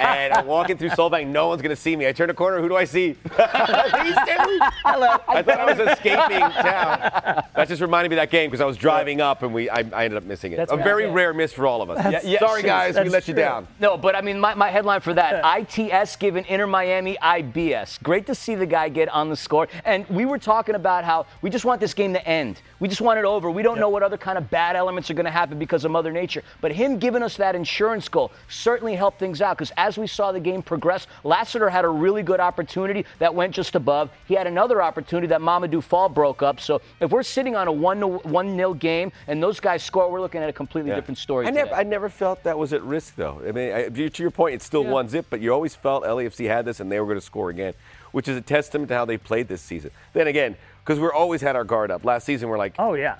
[0.00, 1.26] and I'm walking through Solvang.
[1.26, 2.08] No one's going to see me.
[2.08, 2.58] I turn a corner.
[2.58, 3.08] Who do I see?
[3.22, 4.58] These two.
[4.82, 5.18] Hello.
[5.28, 7.44] I thought I was escaping town.
[7.54, 9.80] That just reminded me of that game because I was driving up and we I,
[9.80, 10.56] I ended up missing it.
[10.56, 10.84] That's a right.
[10.84, 11.12] very Yeah.
[11.12, 12.02] rare miss for all of us.
[12.10, 12.96] Yeah, yeah, Sorry, guys.
[12.96, 13.68] We let you down.
[13.78, 18.02] No, but I mean, my, my headline for that ITS given Inter Miami IBS.
[18.02, 19.68] Great to see the guy get on the score.
[19.84, 22.62] And we were talking about how we just want this game to end.
[22.80, 23.50] We just want it over.
[23.50, 25.90] We don't know what other kind of bad elements are going to happen because of
[25.90, 26.42] Mother Nature.
[26.62, 30.32] But him giving us that insurance goal certainly helped things out because as we saw
[30.32, 34.10] the game progress, Lassiter had a really good opportunity that went just above.
[34.26, 36.60] He had another opportunity that Mamadou Fall broke up.
[36.60, 40.20] So if we're sitting on a 1 1 0 game and those guys score, we're
[40.20, 40.96] looking at a completely Yeah.
[40.96, 41.46] different story.
[41.46, 41.80] I never, today.
[41.80, 43.40] I never felt that was at risk, though.
[43.46, 44.90] I mean, I, to your point, it's still Yeah.
[44.90, 47.50] one zip, but you always felt LAFC had this and they were going to score
[47.50, 47.74] again,
[48.12, 49.90] which is a testament to how they played this season.
[50.12, 52.04] Then again, because we're always had our guard up.
[52.04, 53.16] Last season, we're like, Oh yeah.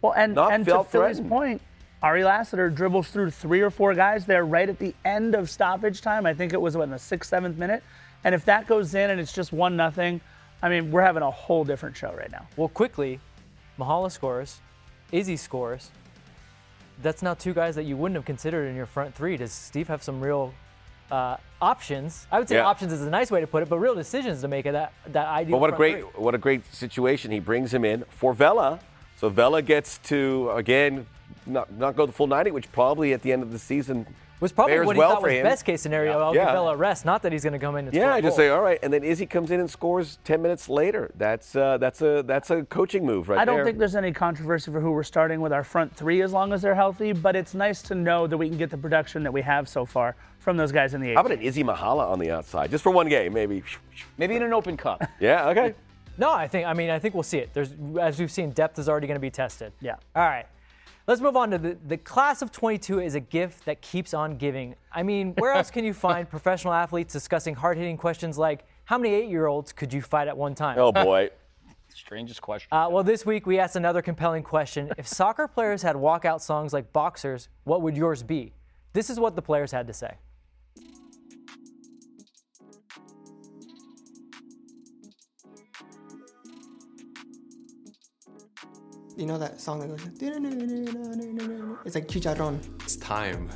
[0.00, 1.60] Well, and Not and to felt Philly's point,
[2.02, 6.00] Ari Lassiter dribbles through three or four guys there right at the end of stoppage
[6.00, 6.26] time.
[6.26, 7.82] I think it was what, in the sixth, seventh minute.
[8.24, 10.20] And if that goes in and it's just one nothing,
[10.62, 12.46] I mean, we're having a whole different show right now.
[12.56, 13.20] Well, quickly,
[13.78, 14.60] Mahala scores,
[15.12, 15.90] Izzy scores.
[17.02, 19.36] That's now two guys that you wouldn't have considered in your front three.
[19.36, 20.52] Does Steve have some real
[21.10, 22.26] uh, options?
[22.30, 22.66] I would say Yeah.
[22.66, 24.92] options is a nice way to put it, but real decisions to make it that
[25.08, 25.52] that ideal.
[25.52, 26.22] But what a great, three.
[26.22, 27.30] what a great situation.
[27.30, 28.80] He brings him in for Vela,
[29.16, 31.06] so Vela gets to again
[31.48, 34.06] not not go the full 90, which probably at the end of the season
[34.40, 35.42] was probably fares what he well thought for was him.
[35.42, 36.20] best case scenario.
[36.20, 36.44] I'll Yeah.
[36.44, 37.04] give Vela a rest.
[37.04, 38.36] Not that he's going to come in and Yeah, score a I just goal.
[38.36, 41.10] say all right, and then Izzy comes in and scores 10 minutes later.
[41.16, 43.42] That's uh, that's a that's a coaching move right there.
[43.42, 43.64] I don't there.
[43.64, 46.62] think there's any controversy for who we're starting with our front three as long as
[46.62, 49.42] they're healthy, but it's nice to know that we can get the production that we
[49.42, 51.14] have so far from those guys in the eight.
[51.14, 53.62] How about an Izzy Mahala on the outside, just for one game, maybe?
[54.18, 55.02] Maybe in an open cup.
[55.20, 55.74] Yeah, okay.
[56.16, 57.50] No, I think I mean I think we'll see it.
[57.54, 59.72] There's as we've seen, depth is already going to be tested.
[59.80, 59.96] Yeah.
[60.14, 60.46] All right.
[61.08, 64.36] Let's move on to the, the class of 22 is a gift that keeps on
[64.36, 64.74] giving.
[64.92, 69.14] I mean, where else can you find professional athletes discussing hard-hitting questions like how many
[69.14, 70.78] eight-year-olds could you fight at one time?
[70.78, 71.30] Oh boy.
[71.88, 72.68] Strangest question.
[72.70, 74.92] Uh, well, this week we asked another compelling question.
[74.98, 78.52] If soccer players had walkout songs like boxers, what would yours be?
[78.92, 80.12] This is what the players had to say.
[89.18, 90.04] You know that song that goes.
[91.84, 92.60] It's like chicharron.
[92.82, 93.50] It's time.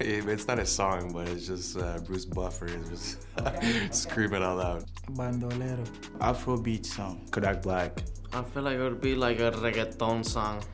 [0.00, 3.26] It- it's not a song, but it's just uh, Bruce Buffer is just
[3.94, 4.84] screaming all out.
[5.10, 5.84] Bandolero.
[6.18, 7.24] Afrobeat song.
[7.30, 8.02] Kodak Black.
[8.32, 10.64] I feel like it would be like a reggaeton song.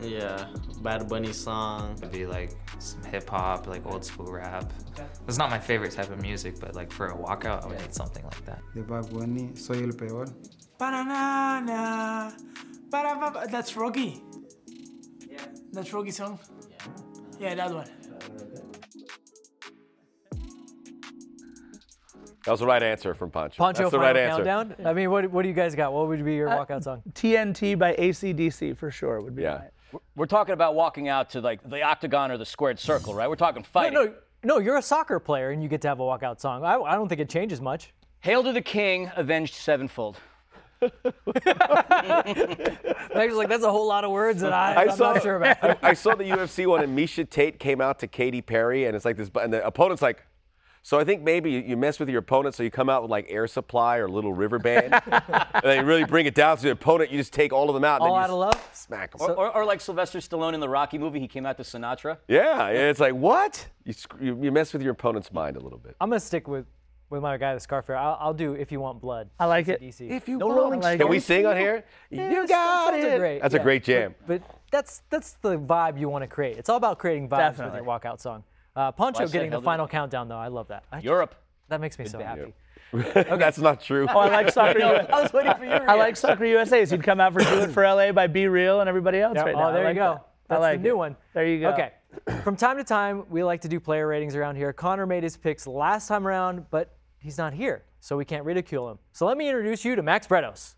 [0.00, 0.46] Yeah,
[0.82, 1.96] Bad Bunny song.
[1.98, 4.72] It'd be like some hip hop, like old school rap.
[5.28, 7.94] It's not my favorite type of music, but like for a walkout, I would need
[7.94, 8.62] something like that.
[8.74, 9.50] De Bad Bunny.
[9.56, 10.26] Soy el peor.
[10.78, 12.32] Banana,
[12.92, 14.22] ba That's Rocky.
[15.28, 15.38] Yeah.
[15.72, 16.38] That's Rocky song.
[17.40, 17.88] Yeah, that one.
[22.44, 23.54] That was the right answer from Pancho.
[23.56, 24.44] Poncho, That's the final right answer.
[24.44, 24.86] countdown.
[24.86, 25.92] I mean, what, what do you guys got?
[25.92, 27.02] What would be your uh, walkout song?
[27.12, 29.58] TNT by AC/DC for sure would be Yeah.
[29.92, 30.00] mine.
[30.16, 33.28] We're talking about walking out to like the octagon or the squared circle, right?
[33.28, 33.94] We're talking fighting.
[33.94, 34.58] No, no, no.
[34.58, 36.64] You're a soccer player and you get to have a walkout song.
[36.64, 37.92] I, I don't think it changes much.
[38.20, 40.16] Hail to the king, avenged sevenfold.
[43.14, 45.36] Meg's like, that's a whole lot of words that I, I I'm saw, not sure
[45.36, 45.62] about.
[45.62, 48.96] I, I saw the UFC one, and Miesha Tate came out to Katy Perry, and
[48.96, 50.24] it's like this, and the opponent's like,
[50.84, 53.10] so I think maybe you, you mess with your opponent, so you come out with
[53.10, 56.62] like Air Supply or Little River Band, and then you really bring it down to
[56.64, 57.10] the opponent.
[57.12, 58.70] You just take all of them out, and All then out of love?
[58.72, 59.20] smack them.
[59.30, 62.18] Or, or, or like Sylvester Stallone in the Rocky movie, he came out to Sinatra.
[62.26, 63.64] yeah, yeah, it's like what?
[63.84, 65.94] You, you you mess with your opponent's mind a little bit.
[66.00, 66.66] I'm gonna stick with
[67.12, 67.96] with my guy, the Scarfair.
[67.96, 69.28] I'll, I'll do if you want blood.
[69.38, 69.80] I like it.
[69.80, 70.10] DC.
[70.10, 71.10] If you No want, Rolling can Stones.
[71.10, 71.84] we sing on here?
[72.10, 73.18] You those got songs it.
[73.18, 73.60] great, That's yeah.
[73.60, 74.14] a great jam.
[74.26, 76.56] But, but that's that's the vibe you want to create.
[76.56, 78.42] It's all about creating vibes with your walkout song.
[78.74, 80.38] Uh, Poncho Well, getting the final the- countdown though.
[80.38, 80.84] I love that.
[80.90, 81.34] I, Europe.
[81.68, 82.40] That makes me so band.
[82.40, 82.54] happy.
[83.38, 84.06] That's not true.
[84.08, 84.78] Oh, I like soccer.
[84.78, 86.84] No, U- I was waiting for your I like soccer USA.
[86.84, 89.34] So he'd come out for "Do It for LA" by Be Real and everybody else
[89.36, 89.68] Yeah, right oh, now.
[89.68, 90.12] I there like you go.
[90.14, 90.26] that.
[90.48, 90.96] That's I like the new it.
[90.98, 91.16] one.
[91.34, 91.70] There you go.
[91.70, 91.92] Okay.
[92.44, 94.70] From time to time, we like to do player ratings around here.
[94.74, 98.90] Connor made his picks last time around, but he's not here, so we can't ridicule
[98.90, 98.98] him.
[99.12, 100.74] So let me introduce you to Max Bretos.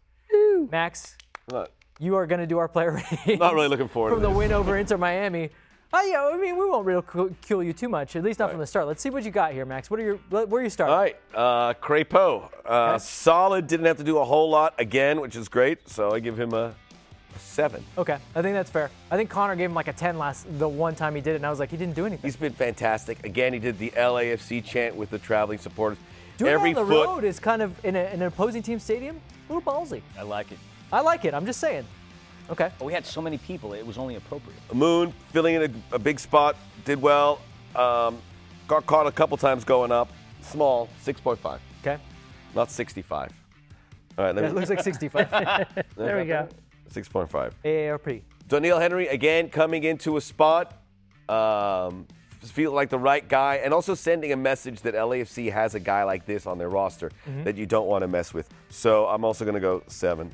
[0.71, 1.17] Max,
[1.51, 3.39] Not, you are going to do our player ratings.
[3.39, 4.37] not really looking forward from to the this.
[4.39, 5.51] win over Inter Miami.
[5.97, 8.67] Oh, yeah, I mean, we won't ridicule you too much, at least not from the
[8.67, 8.89] start.
[8.89, 9.91] Let's see what you got here, Max.
[9.91, 10.93] What are your, where are you starting?
[10.93, 13.69] All right, uh, Crepeau, uh, solid.
[13.69, 15.89] Didn't have to do a whole lot again, which is great.
[15.89, 16.75] So I give him a,
[17.37, 17.85] a seven.
[17.97, 18.91] Okay, I think that's fair.
[19.13, 21.37] I think Connor gave him like a 10 last, the one time he did it,
[21.37, 22.27] and I was like, he didn't do anything.
[22.27, 23.25] He's been fantastic.
[23.25, 25.99] Again, he did the LAFC chant with the traveling supporters.
[26.37, 27.07] Doing Every it on the foot.
[27.07, 30.03] road is kind of in, a, in an opposing team stadium, a little ballsy.
[30.19, 30.59] I like it.
[30.93, 31.35] I like it.
[31.35, 31.85] I'm just saying.
[32.51, 32.71] Okay.
[32.79, 34.59] But we had so many people, it was only appropriate.
[34.75, 37.41] Moon filling in a, a big spot, did well.
[37.75, 38.19] Um,
[38.69, 40.11] got caught a couple times going up.
[40.43, 41.99] Small, 6.5, Okay.
[42.55, 43.33] not 65.
[44.19, 44.51] All right, let me.
[44.51, 45.29] it looks like 65.
[45.97, 46.49] There we go.
[46.93, 47.53] 6.5.
[47.65, 48.23] AARP.
[48.49, 50.75] Doneil Henry again coming into a spot,
[51.31, 52.07] um,
[52.51, 56.05] feel like the right guy, and also sending a message that LAFC has a guy
[56.05, 57.45] like this on their roster Mm-hmm.
[57.45, 58.49] that you don't want to mess with.
[58.71, 60.31] So I'm also going to go seven.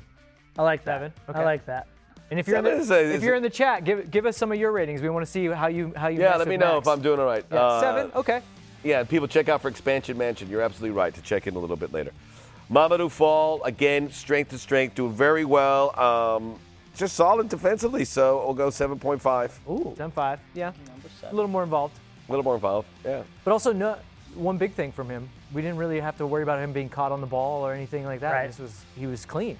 [0.58, 1.12] I like that.
[1.26, 1.86] Seven, I like that.
[2.30, 4.36] And if you're in the, is a- if you're in the chat, give give us
[4.36, 5.02] some of your ratings.
[5.02, 6.20] We want to see how you how you.
[6.20, 6.86] Yeah, let me know Max.
[6.86, 7.44] if I'm doing all right.
[7.50, 8.12] Yeah, Uh, seven.
[8.14, 8.40] Okay.
[8.84, 10.48] Yeah, people check out for Expansion Mansion.
[10.48, 12.12] You're absolutely right to check in a little bit later.
[12.70, 15.98] Mamadou Fall, again, strength to strength, doing very well.
[16.00, 16.58] Um,
[16.96, 19.50] just solid defensively, so we'll go 7.5.
[19.70, 19.94] Ooh.
[19.96, 20.40] Ten five.
[20.54, 20.72] Yeah.
[21.24, 21.98] A little more involved,
[22.28, 22.88] A little more involved.
[23.04, 23.22] Yeah.
[23.44, 23.96] but also no.
[24.36, 27.10] One big thing from him, we didn't really have to worry about him being caught
[27.10, 28.30] on the ball or anything like that.
[28.32, 28.46] Right.
[28.46, 29.58] This was he was clean.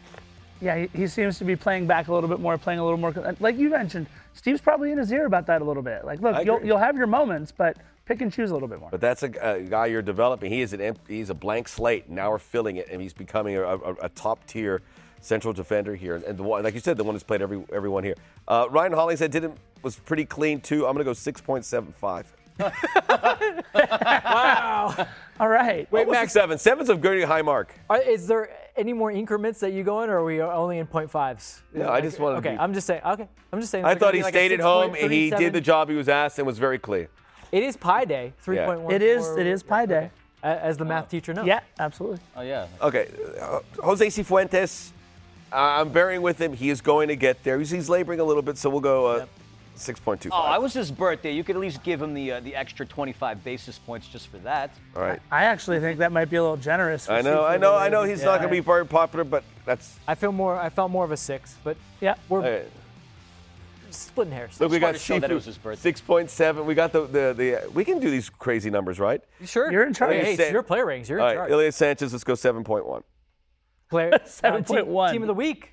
[0.61, 2.99] Yeah, he, he seems to be playing back a little bit more, playing a little
[2.99, 3.13] more.
[3.41, 6.05] Like you mentioned, Steve's probably in his ear about that a little bit.
[6.05, 6.69] Like, look, you'll agree.
[6.69, 8.91] you'll have your moments, but pick and choose a little bit more.
[8.91, 10.53] But that's a, a guy you're developing.
[10.53, 12.09] He is an emp- he's a blank slate.
[12.09, 14.83] Now we're filling it, and he's becoming a, a, a top tier
[15.21, 16.17] central defender here.
[16.17, 18.15] And the one, like you said, the one who's played every everyone here.
[18.49, 20.87] Uh, Ryan Hollingshead didn't was pretty clean too.
[20.87, 22.25] I'm gonna go 6.75.
[23.75, 25.07] wow.
[25.39, 25.91] All right.
[25.91, 26.59] Wait, Almost a Max, seven.
[26.59, 27.73] Seven's a very high mark.
[27.89, 30.87] are, is there any more increments that you go in, or are we only in
[30.87, 31.63] point fives?
[31.73, 33.01] No, I just wanted to Okay, be- I'm just saying.
[33.05, 33.85] Okay, I'm just saying.
[33.85, 34.95] I thought he like stayed at home.
[34.99, 37.09] And He did the job he was asked and was very clear.
[37.53, 38.93] It is Pi Day, 3.1.
[38.93, 39.27] It is.
[39.37, 40.11] It is Pi Day.
[40.43, 41.47] As the math teacher knows.
[41.47, 42.19] Yeah, absolutely.
[42.35, 42.67] Oh, yeah.
[42.81, 43.09] Okay,
[43.41, 44.93] uh, Jose Cifuentes.
[45.53, 46.53] I'm bearing with him.
[46.53, 47.59] He is going to get there.
[47.59, 49.27] He's, he's laboring a little bit, so we'll go uh,
[49.77, 50.29] 6.25.
[50.33, 51.33] Oh, it was his birthday.
[51.33, 54.39] You could at least give him the uh, the extra 25 basis points just for
[54.39, 54.71] that.
[54.95, 55.21] All right.
[55.31, 57.07] I actually think that might be a little generous.
[57.07, 58.03] for I know, I know, I know.
[58.05, 58.27] He's yeah.
[58.27, 59.99] not going to be very popular, but that's.
[60.07, 60.57] I feel more.
[60.57, 62.15] I felt more of a six, but Yeah.
[62.29, 62.67] we're Okay.
[63.91, 64.61] splitting hairs.
[64.61, 65.93] Look, we got to that it was his birthday.
[65.93, 66.65] 6.7.
[66.65, 67.71] We got the, the, the.
[67.73, 69.23] We can do these crazy numbers, right?
[69.45, 69.73] sure.
[69.73, 70.15] You're in charge.
[70.15, 71.09] Hey, Say- it's your player ratings.
[71.09, 71.51] You're in right, charge.
[71.51, 73.03] Ilie Sanchez, let's go 7.1.
[73.91, 74.65] Player uh, 7.1.
[75.09, 75.71] Team, team of the week.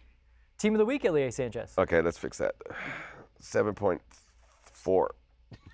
[0.58, 1.74] Team of the week, Ilie Sanchez.
[1.78, 2.56] Okay, let's fix that.
[3.42, 5.08] 7.4.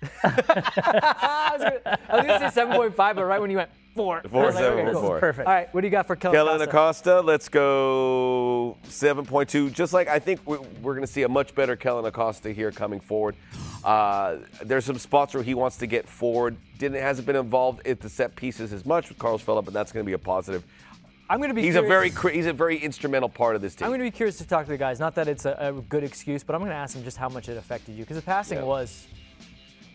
[0.24, 4.20] I was gonna, I was gonna say 7.5, but right when you went four.
[4.24, 5.02] I Four, was like, okay, seven, cool.
[5.02, 5.18] four.
[5.20, 5.48] Perfect.
[5.48, 6.34] All right, what do you got for Kellyn?
[6.36, 7.18] Kellyn Acosta?
[7.18, 9.72] Acosta, let's go 7.2.
[9.72, 12.70] Just like I think we- we're going to see a much better Kellyn Acosta here
[12.70, 13.36] coming forward.
[13.82, 16.56] Uh, there's some spots where he wants to get forward.
[16.78, 19.92] Didn't hasn't been involved at the set pieces as much with Carlos Vela, but that's
[19.92, 20.64] going to be a positive.
[21.30, 21.62] I'm gonna be.
[21.62, 23.86] He's a very curious- he's a very instrumental part of this team.
[23.86, 25.00] I'm going to be curious to talk to the guys.
[25.00, 27.28] Not that it's a, a good excuse, but I'm going to ask them just how
[27.30, 28.64] much it affected you because the passing Yeah.
[28.64, 29.06] was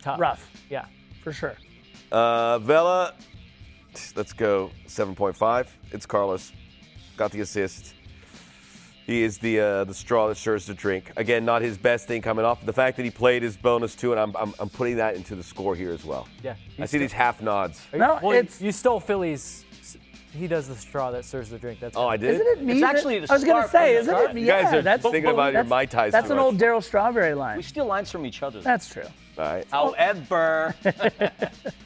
[0.01, 0.19] tough.
[0.19, 0.85] Rough, Yeah.
[1.23, 1.55] for sure.
[2.11, 3.13] Uh, Vela,
[4.15, 5.67] let's go 7.5.
[5.91, 6.51] It's Carlos.
[7.15, 7.93] Got the assist.
[9.05, 11.11] He is the uh, the straw that stirs the drink.
[11.17, 12.63] Again, not his best thing coming off.
[12.63, 15.35] The fact that he played is bonus too, and I'm, I'm, I'm putting that into
[15.35, 16.27] the score here as well.
[16.43, 16.53] Yeah.
[16.77, 17.81] I see these half nods.
[17.93, 18.61] No, Well, it's.
[18.61, 19.65] you stole Philly's.
[20.31, 21.79] He does the straw that serves the drink.
[21.79, 22.35] That's Oh, I did.
[22.35, 22.79] Isn't it me?
[22.81, 23.35] that- actually the straw.
[23.35, 24.29] I was gonna say, isn't scarf.
[24.35, 24.39] it?
[24.39, 26.45] You yeah, guys are that's thinking about your that's- Mai Tais That's too an much.
[26.45, 27.57] old Darryl Strawberry line.
[27.57, 28.61] We steal lines from each other.
[28.61, 29.03] That's true.
[29.37, 29.65] All right.
[29.71, 30.75] However,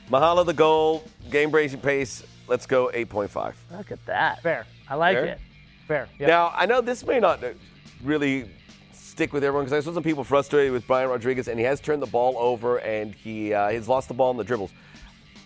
[0.09, 2.23] Mahala the goal, game breaking pace.
[2.47, 3.53] Let's go 8.5.
[3.71, 4.41] Look at that.
[4.43, 4.65] fair.
[4.89, 5.25] I like Fair?
[5.25, 5.39] it.
[5.87, 6.09] Fair.
[6.19, 6.27] Yeah.
[6.27, 7.39] Now, I know this may not
[8.03, 8.49] really
[8.91, 11.79] stick with everyone because I saw some people frustrated with Brian Rodriguez, and he has
[11.79, 14.71] turned the ball over and he uh, he's lost the ball in the dribbles.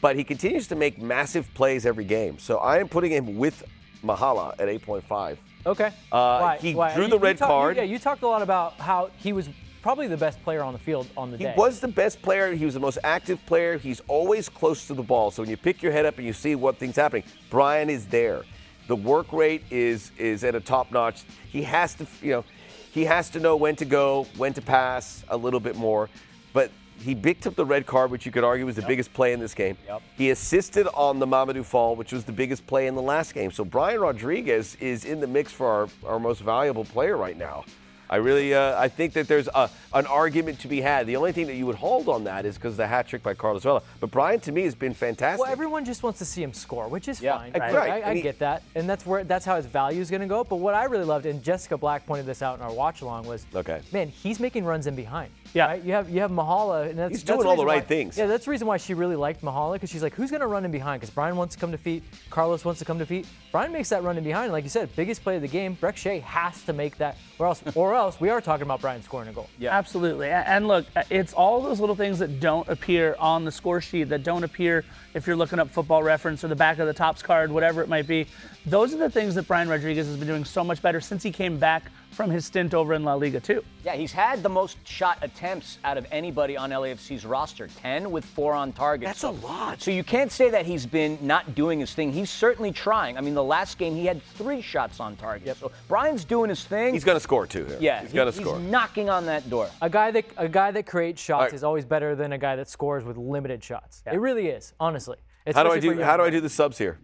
[0.02, 2.38] But he continues to make massive plays every game.
[2.40, 3.64] So I am putting him with
[4.04, 5.38] Mahala at 8.5.
[5.66, 5.88] Okay.
[6.12, 6.58] Uh, Why?
[6.62, 6.94] he Why?
[6.94, 7.78] drew You- the red talk- you- card.
[7.78, 9.50] yeah, you talked a lot about how he was
[9.82, 11.54] probably the best player on the field on the He day.
[11.54, 12.54] He was the best player.
[12.54, 13.78] He was the most active player.
[13.78, 15.32] He's always close to the ball.
[15.32, 18.06] So when you pick your head up and you see what things happening, Brian is
[18.06, 18.44] there.
[18.88, 21.24] The work rate is is at a top notch.
[21.52, 22.44] He has to, you know,
[22.92, 26.10] he has to know when to go, when to pass a little bit more.
[26.54, 29.34] But He picked up the red card, which you could argue was the biggest play
[29.34, 29.78] in this game.
[29.88, 30.02] Yep.
[30.18, 33.52] He assisted on the Mamadou fall, which was the biggest play in the last game.
[33.52, 37.64] So Brian Rodriguez is in the mix for our, our most valuable player right now.
[38.10, 41.08] I really, uh, I think that there's a, an argument to be had.
[41.08, 43.34] The only thing that you would hold on that is because the hat trick by
[43.34, 43.82] Carlos Vela.
[44.00, 45.42] But Brian, to me, has been fantastic.
[45.44, 47.38] Well, everyone just wants to see him score, which is Yeah.
[47.38, 47.52] fine.
[47.52, 47.62] Right.
[47.62, 47.90] I, Right.
[47.92, 50.22] I, I And he- get that, and that's where that's how his value is going
[50.22, 50.46] to go.
[50.46, 53.28] But what I really loved, and Jessica Black pointed this out in our watch along,
[53.28, 53.82] was Okay.
[53.92, 55.30] man, he's making runs in behind.
[55.54, 55.66] Yeah.
[55.68, 55.84] right?
[55.84, 58.18] you have you have Mahala, and that's He's that's doing all the right why- things.
[58.18, 60.48] Yeah, that's the reason why she really liked Mahala because she's like, who's going to
[60.48, 61.00] run in behind?
[61.02, 63.26] Because Brian wants to come to feet, Carlos wants to come to feet.
[63.52, 65.76] Brian makes that run in behind, and like you said, biggest play of the game.
[65.76, 69.02] Brek Shea has to make that, or else, or else we are talking about Brian
[69.04, 69.50] scoring a goal.
[69.60, 69.76] Yeah.
[69.78, 70.30] Absolutely.
[70.30, 74.06] And look, uh, it's all those little things that don't appear on the score sheet,
[74.10, 74.84] that don't appear
[75.14, 77.90] if you're looking up football reference or the back of the Topps card, whatever it
[77.90, 78.28] might be.
[78.66, 81.32] Those are the things that Brian Rodriguez has been doing so much better since he
[81.32, 81.84] came back
[82.18, 83.64] from his stint over in La Liga, too.
[83.86, 88.26] Yeah, he's had the most shot attempts out of anybody on LAFC's roster 10 with
[88.26, 89.06] four on target.
[89.06, 89.82] That's so, a lot.
[89.82, 92.12] So you can't say that he's been not doing his thing.
[92.12, 93.18] He's certainly trying.
[93.18, 95.58] I mean, the last game he had three shots on target.
[95.58, 96.96] So Brian's doing his thing.
[96.96, 97.66] He's going to score too.
[97.66, 97.78] here.
[97.80, 98.60] yeah, he's he- going to score.
[98.60, 99.70] He's knocking on that door.
[99.84, 101.54] A guy that a guy that creates shots right.
[101.54, 104.02] is always better than a guy that scores with limited shots.
[104.12, 105.18] It really is, honestly.
[105.54, 106.02] How do I do?
[106.02, 106.98] How do I do the subs here?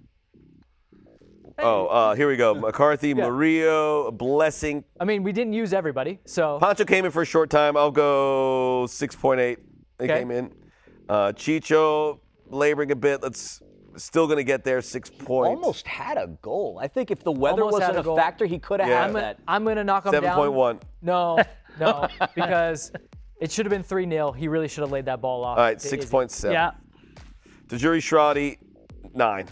[1.60, 2.54] Oh, uh, here we go.
[2.60, 3.16] McCarthy, Yeah.
[3.30, 4.84] Murillo, Blessing.
[5.00, 7.78] I mean, we didn't use everybody, so Pancho came in for a short time.
[7.78, 9.58] I'll go 6.8.
[9.98, 10.20] They Okay.
[10.20, 10.52] came in.
[11.08, 13.22] Uh, Chicho laboring a bit.
[13.22, 13.62] Let's
[13.98, 14.82] still going to get there.
[14.82, 15.50] Six points.
[15.60, 16.80] Almost had a goal.
[16.82, 19.00] I think if the weather Almost wasn't a a, factor, he could have Yeah.
[19.02, 19.38] had I'm, that.
[19.46, 20.24] gonna, I'm gonna knock him down.
[20.24, 20.82] 7.1.
[21.02, 21.38] No,
[21.80, 22.92] no, because
[23.40, 25.58] it should have been three 0 He really should have laid that ball off.
[25.60, 26.12] All right, to six Izzy.
[26.12, 26.54] point seven.
[26.54, 26.72] Yeah.
[27.68, 28.58] Tajouri-Shradi,
[29.14, 29.48] nine.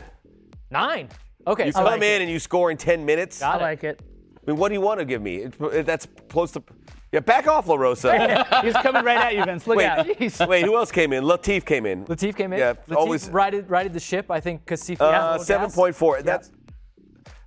[0.70, 1.10] Nine.
[1.48, 3.42] Okay, You so come in and you score in 10 minutes.
[3.42, 3.62] I it.
[3.62, 4.02] like it.
[4.48, 5.38] I mean, what do you want to give me?
[5.38, 6.64] It- That's close to.
[7.12, 8.12] Yeah, back off, La Rosa.
[8.64, 9.68] He's coming right at you, Vince.
[9.68, 10.48] Look wait, out.
[10.48, 11.26] wait, who else came in?
[11.26, 12.06] Latif came in.
[12.06, 12.60] Latif came in.
[12.60, 14.32] Yeah, Latif always- righted, righted the ship.
[14.32, 16.22] I think because Uh, seven point four.
[16.22, 16.52] That's.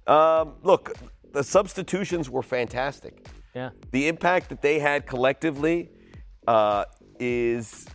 [0.06, 0.92] Um, look,
[1.32, 3.26] the substitutions were fantastic.
[3.54, 3.70] Yeah.
[3.92, 5.90] The impact that they had collectively
[6.46, 6.84] uh,
[7.18, 7.86] is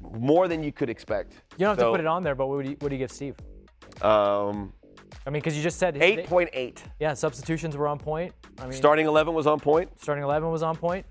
[0.00, 1.32] more than you could expect.
[1.58, 2.94] You don't have So, to put it on there, but what would you, what do
[2.94, 3.36] you give Steve?
[4.00, 4.72] Um,
[5.26, 6.82] I mean, because you just said eight point eight.
[7.00, 8.32] Yeah, substitutions were on point.
[8.58, 9.90] I mean, Starting eleven was on point.
[10.00, 11.06] starting eleven was on point.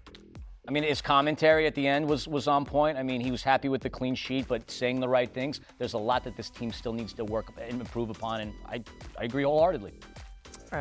[0.67, 2.97] I mean, his commentary at the end was was on point.
[2.97, 5.61] I mean, he was happy with the clean sheet, but saying the right things.
[5.79, 8.83] There's a lot that this team still needs to work and improve upon, and I,
[9.19, 9.93] I agree wholeheartedly.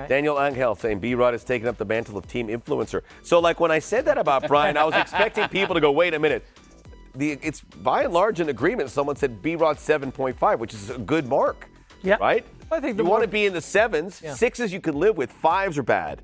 [0.09, 3.03] Daniel Angel saying B Rod has taken up the mantle of team influencer.
[3.23, 6.15] So, like when I said that about Brian, I was expecting people to go, wait
[6.15, 6.45] a minute.
[7.17, 8.91] The, it's by and large an agreement.
[8.91, 11.69] Someone said B Rod 7.5, which is a good mark.
[12.03, 12.19] Yeah.
[12.21, 12.47] Right?
[12.71, 14.21] I think the you want to be in the sevens.
[14.23, 14.35] Yeah.
[14.35, 15.31] Sixes you could live with.
[15.31, 16.23] Fives are bad.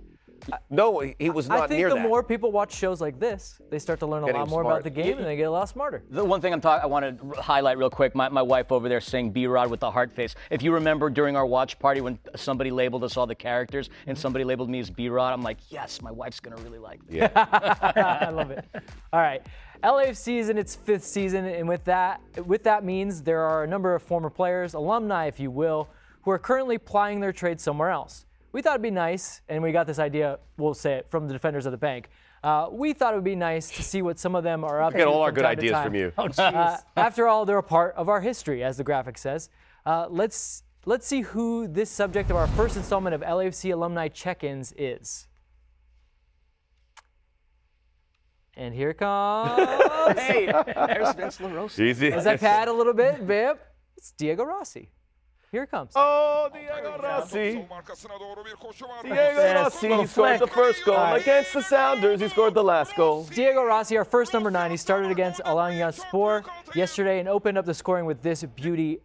[0.53, 1.65] Uh, no, he was not near that.
[1.65, 2.09] I think the that.
[2.09, 4.75] more people watch shows like this, they start to learn a Getting lot more smart.
[4.77, 6.05] about the game and they get a lot smarter.
[6.11, 8.15] The one thing I'm talking, I want to highlight real quick.
[8.15, 10.37] My, my wife over there saying B-Rod with the heart face.
[10.51, 14.17] If you remember during our watch party when somebody labeled us all the characters and
[14.17, 17.29] somebody labeled me as B-Rod, I'm like, yes, my wife's gonna really like this.
[17.37, 18.65] I love it.
[19.13, 19.43] All right.
[19.83, 23.67] LAFC is in its fifth season, and with that, with that means there are a
[23.67, 25.89] number of former players, alumni, if you will,
[26.27, 28.27] who are currently plying their trade somewhere else.
[28.51, 30.41] We thought it'd be nice, and we got this idea.
[30.59, 32.09] We'll say it from the defenders of the bank.
[32.43, 34.91] Uh, we thought it would be nice to see what some of them are up
[34.91, 34.99] to.
[34.99, 35.87] Get all our good ideas time.
[35.87, 36.13] from you.
[36.19, 36.29] Oh.
[36.37, 39.51] Uh, after all, they're a part of our history, as the graphic says.
[39.85, 44.75] Uh, let's let's see who this subject of our first installment of LAFC alumni check-ins
[44.77, 45.29] is.
[48.55, 49.61] And here it comes.
[50.19, 51.85] hey, there's Vince La Rosa.
[51.85, 52.13] Easy.
[52.13, 53.65] As I pad a little bit, Vip,
[53.97, 54.91] it's Diego Rossi.
[55.53, 55.93] Here it comes.
[55.95, 57.53] Oh, Diego Rossi.
[59.05, 59.89] Diego Rossi.
[59.89, 62.21] He scored the first goal against the Sounders.
[62.21, 63.25] He scored the last goal.
[63.25, 64.71] Diego Rossi, our first number nine.
[64.71, 69.01] He started against Alanyaspor yesterday and opened up the scoring with this beauty.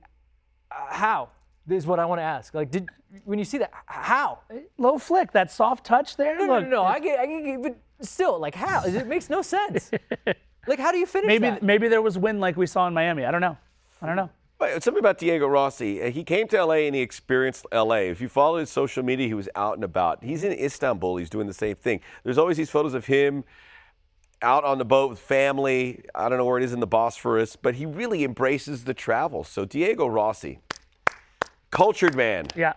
[0.72, 1.30] Uh, how?
[1.68, 2.54] This is what I want to ask.
[2.54, 2.90] Like, did
[3.26, 4.40] when you see that, how?
[4.78, 6.38] Low flick, that soft touch there.
[6.40, 6.84] No, no, Look, no, no.
[6.84, 8.84] I get, I get, but still, like, how?
[8.84, 9.92] It makes no sense.
[10.68, 11.62] like, how do you finish maybe that?
[11.62, 13.26] maybe there was wind like we saw in Miami.
[13.26, 13.58] I don't know.
[14.02, 14.30] I don't know.
[14.80, 16.02] Something about Diego Rossi.
[16.02, 17.96] uh, He came to LA and he experienced LA.
[18.12, 20.24] If you follow his social media, he was out and about.
[20.24, 21.18] He's in Istanbul.
[21.18, 22.00] He's doing the same thing.
[22.24, 23.44] There's always these photos of him
[24.42, 26.04] out on the boat with family.
[26.16, 29.44] I don't know where it is in the Bosphorus, but he really embraces the travel.
[29.44, 30.60] So Diego Rossi,
[31.72, 32.48] cultured man.
[32.56, 32.74] Yeah.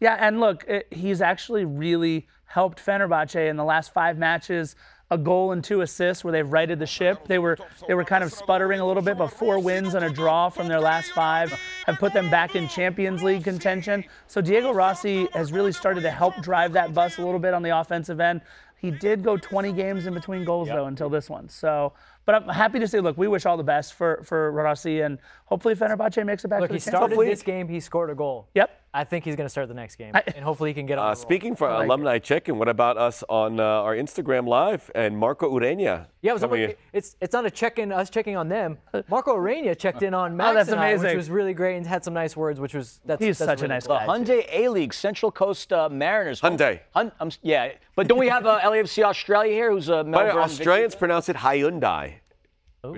[0.00, 4.76] Yeah, and look, it, he's actually really helped Fenerbahce in the last five matches.
[5.10, 7.28] A goal and two assists where they've righted the ship.
[7.28, 10.10] They were they were kind of sputtering a little bit, but four wins and a
[10.10, 11.52] draw from their last five
[11.86, 14.04] have put them back in Champions League contention.
[14.26, 17.62] So Diego Rossi has really started to help drive that bus a little bit on
[17.62, 18.40] the offensive end.
[18.78, 21.48] He did go 20 games in between goals though until this one.
[21.48, 21.92] So,
[22.26, 25.18] But I'm happy to say, look, we wish all the best for for Rossi, and
[25.46, 27.28] hopefully Fenerbahce makes it back Look, to he the Champions started League.
[27.30, 27.68] this game.
[27.68, 28.48] He scored a goal.
[28.54, 28.68] Yep.
[28.92, 30.96] I think he's going to start the next game, I- and hopefully he can get
[30.98, 31.04] on.
[31.04, 31.22] Uh, the roll.
[31.22, 35.50] speaking for like alumni check-in, what about us on uh, our Instagram live and Marco
[35.54, 36.06] Ureña?
[36.22, 38.78] Yeah, it was coming it's it's not a check-in, us checking on them.
[39.08, 41.86] Marco Ureña checked in on Max Oh, that's and I, which was really great and
[41.86, 43.96] had some nice words, which was that's He's that's such a nice cool.
[43.98, 44.06] guy.
[44.06, 46.40] Hyundai A League, Central Coast uh, Mariners.
[46.40, 46.80] Hyundai.
[46.94, 50.36] Hun- um, yeah, but don't we have uh, LAFC Australia here, who's a By Melbourne?
[50.36, 52.14] way, Australians pronounce it Hyundai.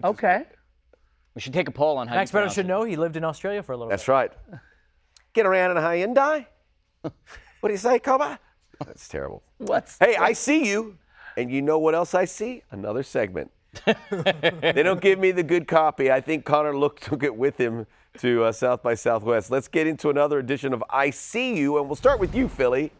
[0.05, 0.45] Okay.
[1.34, 2.68] We should take a poll on how Max you Better pronounce should it.
[2.68, 4.12] know he lived in Australia for a little That's bit.
[4.12, 4.32] right.
[5.34, 6.47] Get around in a Hyundai.
[7.03, 7.12] what
[7.62, 8.39] do you say, Koba?
[8.84, 9.43] That's terrible.
[9.59, 10.99] What's Hey, I see you.
[11.36, 12.62] And you know what else I see?
[12.70, 13.53] Another segment.
[13.84, 16.11] they don't give me the good copy.
[16.11, 17.86] I think Connor looked, took it with him
[18.18, 19.51] to uh, South by Southwest.
[19.51, 22.91] Let's get into another edition of I See You, and we'll start with you, Philly.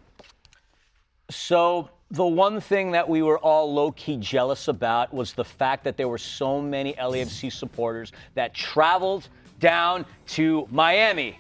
[1.31, 5.97] So the one thing that we were all low-key jealous about was the fact that
[5.97, 9.29] there were so many LAFC supporters that traveled
[9.61, 11.39] down to Miami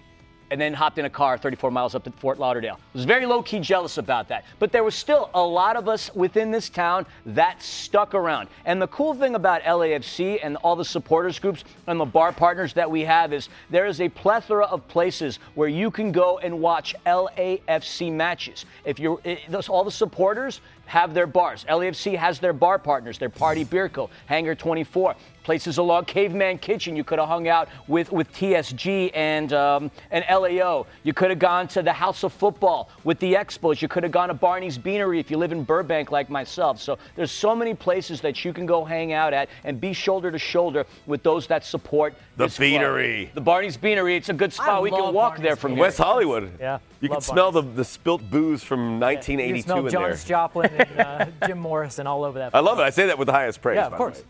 [0.50, 2.74] and then hopped in a car 34 miles up to Fort Lauderdale.
[2.74, 4.44] I was very low-key jealous about that.
[4.58, 8.48] But there was still a lot of us within this town that stuck around.
[8.64, 12.72] And the cool thing about LAFC and all the supporters groups and the bar partners
[12.74, 16.60] that we have is there is a plethora of places where you can go and
[16.60, 18.64] watch LAFC matches.
[18.84, 21.64] If you're eh, those, all the supporters have their bars.
[21.68, 25.14] LAFC has their bar partners, their Party Beer Co., Hangar 24,
[25.48, 26.94] places along Caveman Kitchen.
[26.94, 30.84] You could have hung out with, with TSG and, um, and LAO.
[31.04, 33.80] You could have gone to the House of Football with the Expos.
[33.80, 36.78] You could have gone to Barney's Beanery if you live in Burbank like myself.
[36.78, 40.30] So there's so many places that you can go hang out at and be shoulder
[40.30, 42.68] to shoulder with those that support The this club.
[42.68, 43.30] Beanery.
[43.32, 44.16] The Barney's Beanery.
[44.16, 44.82] It's a good spot.
[44.82, 45.80] we can walk Barney's there from here.
[45.80, 46.52] West Hollywood.
[46.60, 50.24] Yeah, You can smell the, the spilt booze from You 1982 can smell in Janis
[50.24, 50.28] there.
[50.28, 52.50] Joplin and uh, Jim Morrison all over that.
[52.50, 52.58] Place.
[52.62, 52.82] I love it.
[52.82, 53.76] I say that with the highest praise.
[53.76, 54.22] Yeah, by of the course.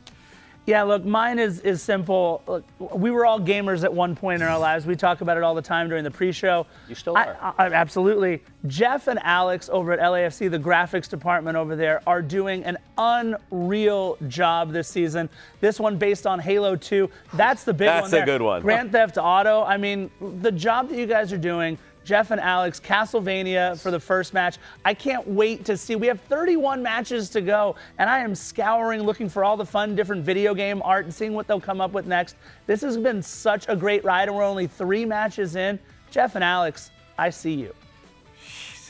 [0.69, 2.43] Yeah, look, mine is is simple.
[2.47, 4.85] Look, we were all gamers at one point in our lives.
[4.85, 6.67] We talk about it all the time during the pre-show.
[6.91, 7.55] You still I- are.
[7.57, 8.43] I, absolutely.
[8.67, 14.19] Jeff and Alex over at LAFC, the graphics department over there, are doing an unreal
[14.29, 15.31] job this season.
[15.63, 17.09] This one based on Halo 2.
[17.33, 18.11] That's the big That's one.
[18.11, 18.27] That's a there.
[18.27, 18.61] good one.
[18.61, 19.63] Grand Theft Auto.
[19.65, 20.11] I mean,
[20.43, 21.79] the job that you guys are doing.
[22.09, 24.57] Jeff and Alex, Castlevania for the first match.
[24.83, 25.95] I can't wait to see.
[25.95, 29.95] We have 31 matches to go, and I am scouring looking for all the fun,
[29.95, 32.37] different video game art and seeing what they'll come up with next.
[32.67, 35.79] This has been such a great ride, and we're only three matches in.
[36.11, 37.75] Jeff and Alex, I see you.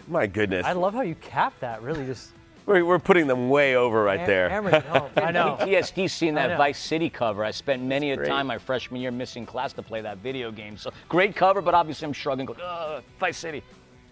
[0.06, 0.64] My goodness.
[0.64, 1.82] I love how you capped that.
[1.82, 2.30] Really, just
[2.68, 4.48] we're, we're putting them way over right there.
[4.48, 5.10] hammering it home.
[5.16, 5.56] I know.
[5.60, 6.56] PTSD seeing that.
[6.58, 7.44] Vice City cover.
[7.44, 10.76] I spent many a time my freshman year missing class to play that video game.
[10.76, 12.46] So great cover, but obviously I'm shrugging.
[12.46, 13.62] Going, "Ugh, Vice City.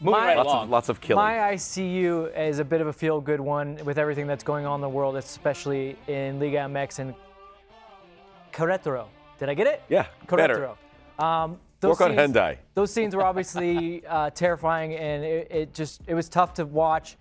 [0.01, 0.63] Moving My- right Lots along.
[0.65, 1.23] of, lots of killing.
[1.23, 4.75] My ICU is a bit of a feel good one with everything that's going on
[4.75, 7.15] in the world, especially in Liga MX and
[8.53, 9.05] Querétaro.
[9.39, 9.81] Did I get it?
[9.89, 10.75] Yeah, better.
[11.19, 11.23] Querétaro.
[11.23, 12.57] Um, those Work on scenes- Hyundai.
[12.73, 17.15] Those scenes were obviously uh, terrifying, and it, it just it was tough to watch.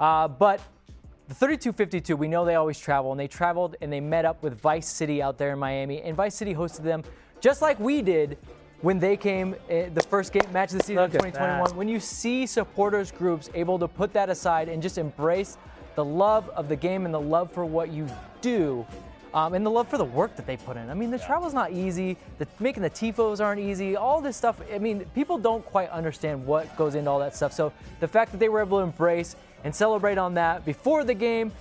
[0.00, 0.60] Uh, but
[1.28, 4.60] the 3252, we know they always travel, and they traveled and they met up with
[4.60, 7.02] Vice City out there in Miami, and Vice City hosted them
[7.40, 8.38] just like we did
[8.82, 11.64] when they came uh, the first game match of the season Look of 2021.
[11.64, 11.76] that.
[11.76, 15.56] When you see supporters groups able to put that aside and just embrace
[15.94, 18.08] the love of the game and the love for what you
[18.40, 18.86] do.
[19.34, 20.90] Um, and the love for the work that they put in.
[20.90, 22.18] I mean, the travel's not easy.
[22.36, 23.96] The, making the tifos aren't easy.
[23.96, 24.60] All this stuff.
[24.70, 27.54] I mean, people don't quite understand what goes into all that stuff.
[27.54, 31.14] So the fact that they were able to embrace and celebrate on that before the
[31.14, 31.52] game,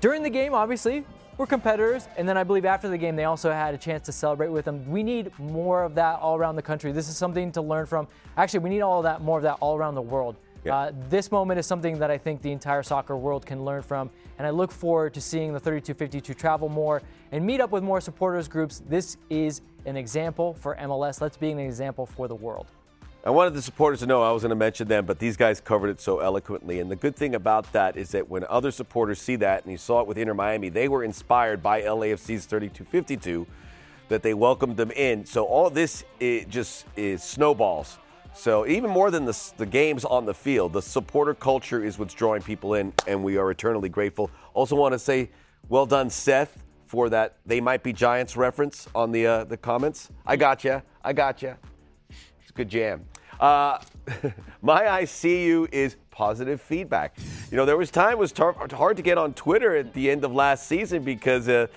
[0.00, 1.04] during the game, obviously,
[1.36, 2.06] we're competitors.
[2.16, 4.66] And then I believe after the game, they also had a chance to celebrate with
[4.66, 4.88] them.
[4.90, 6.92] We need more of that all around the country.
[6.92, 8.08] This is something to learn from.
[8.36, 10.36] Actually, we need all of that, more of that all around the world.
[10.64, 10.76] Yeah.
[10.76, 14.10] Uh, this moment is something that I think the entire soccer world can learn from.
[14.38, 17.02] And I look forward to seeing the 3252 travel more
[17.32, 18.82] and meet up with more supporters groups.
[18.88, 21.20] This is an example for MLS.
[21.20, 22.66] Let's be an example for the world.
[23.22, 25.60] I wanted the supporters to know I was going to mention them, but these guys
[25.60, 26.80] covered it so eloquently.
[26.80, 29.76] And the good thing about that is that when other supporters see that, and you
[29.76, 33.46] saw it with Inter Miami, they were inspired by LAFC's 3252,
[34.08, 35.26] that they welcomed them in.
[35.26, 37.98] So all this just is snowballs.
[38.32, 42.14] So even more than the, the games on the field, the supporter culture is what's
[42.14, 44.30] drawing people in, and we are eternally grateful.
[44.54, 45.28] Also want to say,
[45.68, 50.08] well done, Seth, for that they might be Giants reference on the uh, the comments.
[50.26, 50.80] I got you.
[51.04, 51.50] I got you.
[51.50, 51.79] It's a
[52.60, 53.06] good jam.
[53.40, 53.78] Uh,
[54.62, 57.16] my I see you is positive feedback.
[57.50, 60.10] You know, there was time it was tar- hard to get on Twitter at the
[60.10, 61.68] end of last season because uh,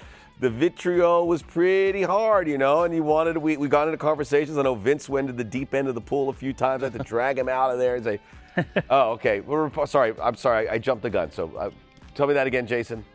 [0.41, 4.57] the vitriol was pretty hard, you know, and you wanted we, we got into conversations.
[4.57, 6.83] I know Vince went to the deep end of the pool a few times.
[6.83, 8.19] I had to drag him out of there and say,
[8.89, 10.13] "Oh, okay, we're sorry.
[10.21, 10.67] I'm sorry.
[10.67, 11.69] I jumped the gun." So uh,
[12.13, 13.05] tell me that again, Jason.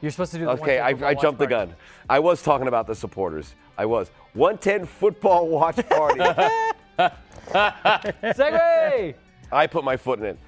[0.00, 1.74] You're supposed to do the Okay, I, I jumped the gun.
[2.08, 3.54] I was talking about the supporters.
[3.76, 4.10] I was.
[4.34, 6.20] 110 football watch party.
[8.22, 9.14] Segway!
[9.50, 10.38] I put my foot in it.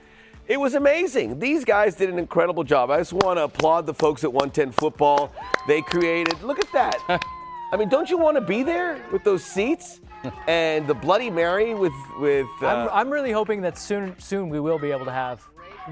[0.46, 1.38] It was amazing.
[1.38, 2.90] These guys did an incredible job.
[2.90, 5.32] I just want to applaud the folks at 110 Football.
[5.68, 6.96] They created, look at that.
[7.72, 10.00] I mean, don't you want to be there with those seats?
[10.48, 14.58] And the Bloody Mary with, with uh, I'm, I'm really hoping that soon, soon we
[14.58, 15.48] will be able to have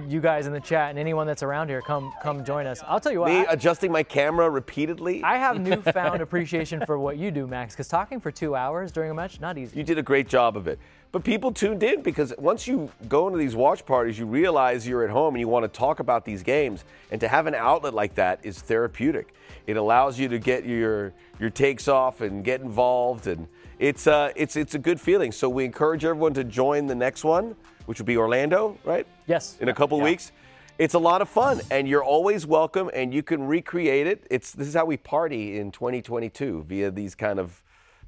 [0.08, 2.82] you guys in the chat and anyone that's around here come, come join us.
[2.86, 3.30] I'll tell you what.
[3.30, 5.22] me I- adjusting my camera repeatedly.
[5.22, 9.10] I have newfound appreciation for what you do, Max, because talking for two hours during
[9.10, 9.76] a match, not easy.
[9.76, 10.78] You did a great job of it.
[11.10, 15.04] But people tuned in because once you go into these watch parties, you realize you're
[15.04, 16.84] at home and you want to talk about these games.
[17.10, 19.32] And to have an outlet like that is therapeutic.
[19.66, 23.46] It allows you to get your your takes off and get involved, and
[23.78, 25.32] it's uh, it's it's a good feeling.
[25.32, 27.54] So we encourage everyone to join the next one,
[27.86, 29.06] which will be Orlando, right?
[29.28, 29.58] Yes.
[29.60, 30.32] In a couple weeks.
[30.78, 34.26] It's a lot of fun, and you're always welcome, and you can recreate it.
[34.30, 37.62] It's this is how we party in 2022 via these kind of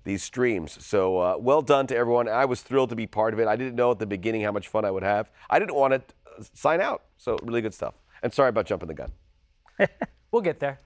[0.05, 0.83] these streams.
[0.85, 2.29] So uh, well done to everyone.
[2.29, 3.49] I was thrilled to be part of it.
[3.49, 5.31] I didn't know at the beginning how much fun I would have.
[5.51, 7.03] I didn't want to uh, sign out.
[7.19, 7.95] So really good stuff.
[8.23, 9.13] And sorry about jumping the gun.
[10.33, 10.79] We'll get there.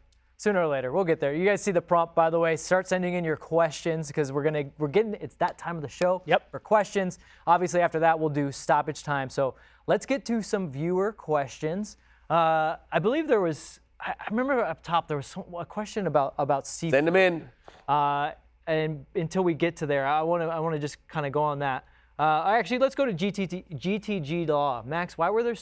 [0.45, 1.33] Sooner or later, we'll get there.
[1.33, 2.55] You guys see the prompt, by the way.
[2.57, 5.89] Start sending in your questions because we're gonna we're getting it's that time of the
[5.89, 6.21] show.
[6.27, 6.51] Yep.
[6.51, 7.19] For questions.
[7.47, 9.31] Obviously, after that, we'll do stoppage time.
[9.31, 9.55] So
[9.87, 11.97] let's get to some viewer questions.
[12.29, 13.81] Uh, I believe there was.
[13.99, 16.99] I I remember up top there was some, a question about about seafood.
[16.99, 17.49] Send them in.
[17.89, 18.33] Uh,
[18.67, 21.33] and until we get to there, I want to I want to just kind of
[21.33, 21.87] go on that.
[22.17, 24.83] Uh, actually, let's go to GTT, GTG Law.
[24.87, 25.57] Max, why were there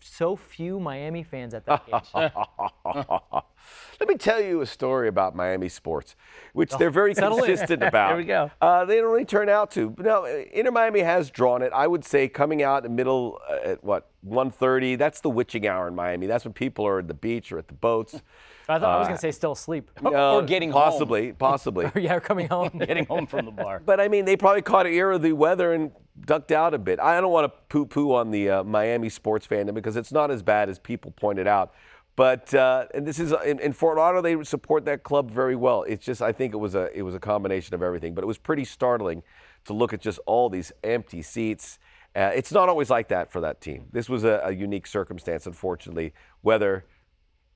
[0.00, 2.30] so few Miami fans at that game?
[4.00, 6.14] Let me tell you a story about Miami sports,
[6.52, 7.46] which they're very settle in.
[7.46, 8.10] consistent about.
[8.10, 8.50] There we go.
[8.60, 9.90] Uh, they don't really turn out to.
[9.90, 11.72] But no, Inter Miami has drawn it.
[11.72, 14.96] I would say coming out in the middle uh, at what 1:30.
[14.96, 16.26] That's the witching hour in Miami.
[16.26, 18.20] That's when people are at the beach or at the boats.
[18.68, 19.90] I thought I was gonna say still asleep.
[20.02, 20.82] No, or getting home.
[20.82, 21.90] possibly, possibly.
[21.96, 22.70] yeah, we're coming home.
[22.78, 23.80] Getting home from the bar.
[23.84, 25.90] But I mean, they probably caught an ear of the weather and
[26.24, 27.00] ducked out a bit.
[27.00, 30.42] I don't want to poo-poo on the uh, Miami sports fandom because it's not as
[30.42, 31.74] bad as people pointed out.
[32.16, 35.84] But uh, and this is in, in Fort Lauderdale, they support that club very well.
[35.84, 38.14] It's just I think it was a it was a combination of everything.
[38.14, 39.22] But it was pretty startling
[39.66, 41.78] to look at just all these empty seats.
[42.18, 43.86] Uh, it's not always like that for that team.
[43.92, 46.12] This was a, a unique circumstance, unfortunately.
[46.42, 46.84] Weather,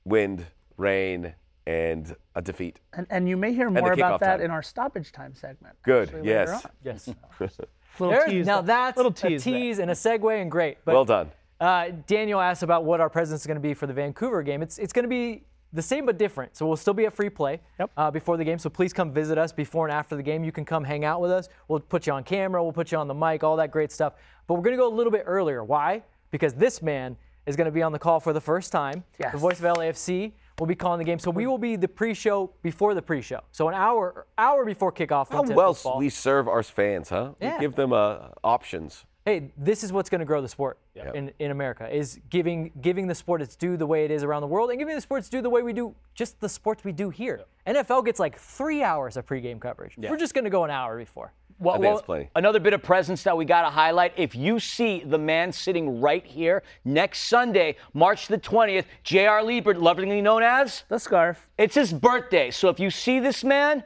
[0.04, 0.46] wind,
[0.76, 1.34] rain,
[1.66, 2.78] and a defeat.
[2.92, 4.44] And, and you may hear more about that time.
[4.44, 5.76] in our stoppage time segment.
[5.82, 6.66] Good, actually, yes.
[6.84, 7.08] Yes.
[7.98, 8.66] Little There's- tease now there.
[8.76, 9.44] that's little a tease.
[9.44, 9.52] there.
[9.54, 10.78] tease and a segue and great.
[10.84, 11.30] But, well done.
[11.60, 14.62] Uh, Daniel asked about what our presence is going to be for the Vancouver game.
[14.62, 16.56] It's it's going to be the same but different.
[16.56, 17.90] So we'll still be at free play Yep.
[17.96, 18.58] uh, before the game.
[18.58, 20.44] So please come visit us before and after the game.
[20.44, 21.48] You can come hang out with us.
[21.68, 22.62] We'll put you on camera.
[22.62, 23.42] We'll put you on the mic.
[23.42, 24.14] All that great stuff.
[24.46, 25.64] But we're going to go a little bit earlier.
[25.64, 26.02] Why?
[26.30, 27.16] Because this man
[27.46, 29.02] is going to be on the call for the first time.
[29.18, 29.32] Yes.
[29.32, 31.18] The voice of LAFC will be calling the game.
[31.18, 33.40] So we will be the pre-show before the pre-show.
[33.52, 35.28] So an hour hour before kickoff.
[35.30, 35.98] How well football.
[35.98, 37.32] we serve our fans, huh?
[37.40, 37.54] Yeah.
[37.56, 39.04] We give them uh, options.
[39.24, 40.78] Hey, this is what's going to grow the sport
[41.14, 44.42] in, in America is giving giving the sport its due the way it is around
[44.42, 46.84] the world and giving the sport its due the way we do just the sports
[46.84, 47.40] we do here.
[47.66, 49.94] NFL gets like three hours of pregame coverage.
[49.96, 51.32] We're just going to go an hour before.
[51.58, 52.24] Well, I think well.
[52.34, 54.14] Another bit of presence that we got to highlight.
[54.16, 59.42] If you see the man sitting right here next Sunday, March the 20th, J.R.
[59.44, 61.46] Liebert, lovingly known as, The scarf.
[61.56, 62.50] it's his birthday.
[62.50, 63.84] So if you see this man,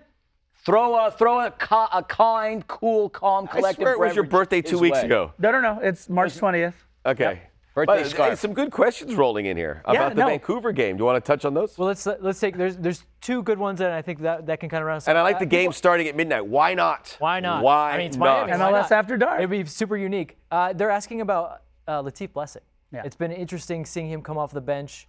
[0.67, 3.83] throw a throw a, ca- a kind, cool, calm, I collective.
[3.83, 5.05] swear it was your birthday two weeks way.
[5.05, 5.33] ago.
[5.39, 5.79] No, no, no.
[5.81, 6.75] It's March 20th.
[7.07, 7.41] Okay.
[7.75, 10.29] Birthday But, hey, some good questions rolling in here Yeah, about the no.
[10.29, 10.97] Vancouver game.
[10.97, 11.77] Do you want to touch on those?
[11.77, 14.69] Well, let's let's take there's there's two good ones that I think that, that can
[14.71, 14.97] kind of run.
[14.97, 16.47] us and I like the Uh, game starting at midnight.
[16.47, 17.15] Why not?
[17.19, 17.63] Why not?
[17.63, 18.49] Why I mean, it's not?
[18.49, 18.63] Miami.
[18.65, 18.91] MLS?
[18.91, 19.39] After Dark.
[19.41, 20.37] It'd be super unique.
[20.51, 22.63] Uh, they're asking about uh, Latif Blessing.
[22.93, 23.03] Yeah.
[23.05, 25.07] It's been interesting seeing him come off the bench.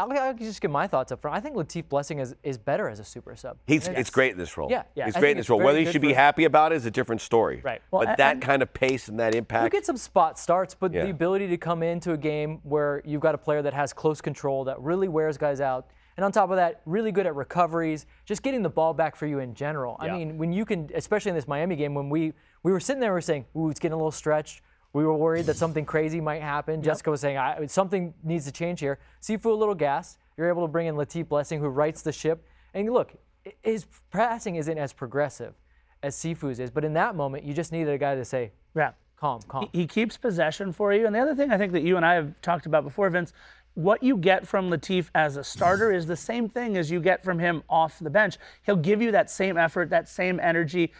[0.00, 1.36] I'll, I'll just give my thoughts up front.
[1.36, 3.58] I think Latif Blessing is, is better as a super sub.
[3.66, 4.70] He's, it's great in this role.
[4.70, 5.60] Yeah, yeah, He's I great in this role.
[5.60, 7.60] Whether he should be happy about it is a different story.
[7.64, 7.80] Right.
[7.90, 9.64] but Well, that and- kind of pace and that impact.
[9.64, 11.04] You get some spot starts, but Yeah.
[11.04, 14.20] the ability to come into a game where you've got a player that has close
[14.20, 15.86] control, that really wears guys out,
[16.16, 19.26] and on top of that, really good at recoveries, just getting the ball back for
[19.26, 19.96] you in general.
[20.00, 22.32] I mean, when you can, especially in this Miami game, when we
[22.62, 24.60] we were sitting there, we were saying, "Ooh, it's getting a little stretched."
[24.92, 26.82] We were worried that something crazy might happen.
[26.82, 30.18] Jessica was saying, I, "Something needs to change here." Cifu a little gas.
[30.36, 32.44] You're able to bring in Latif Blessing, who writes the ship.
[32.74, 33.14] And look,
[33.62, 35.54] his passing isn't as progressive
[36.02, 38.92] as Cifu's is, but in that moment, you just needed a guy to say, Yeah.
[39.16, 41.06] "Calm, calm." He keeps possession for you.
[41.06, 43.32] And the other thing I think that you and I have talked about before, Vince,
[43.74, 47.22] what you get from Latif as a starter is the same thing as you get
[47.22, 48.36] from him off the bench.
[48.64, 50.92] He'll give you that same effort, that same energy,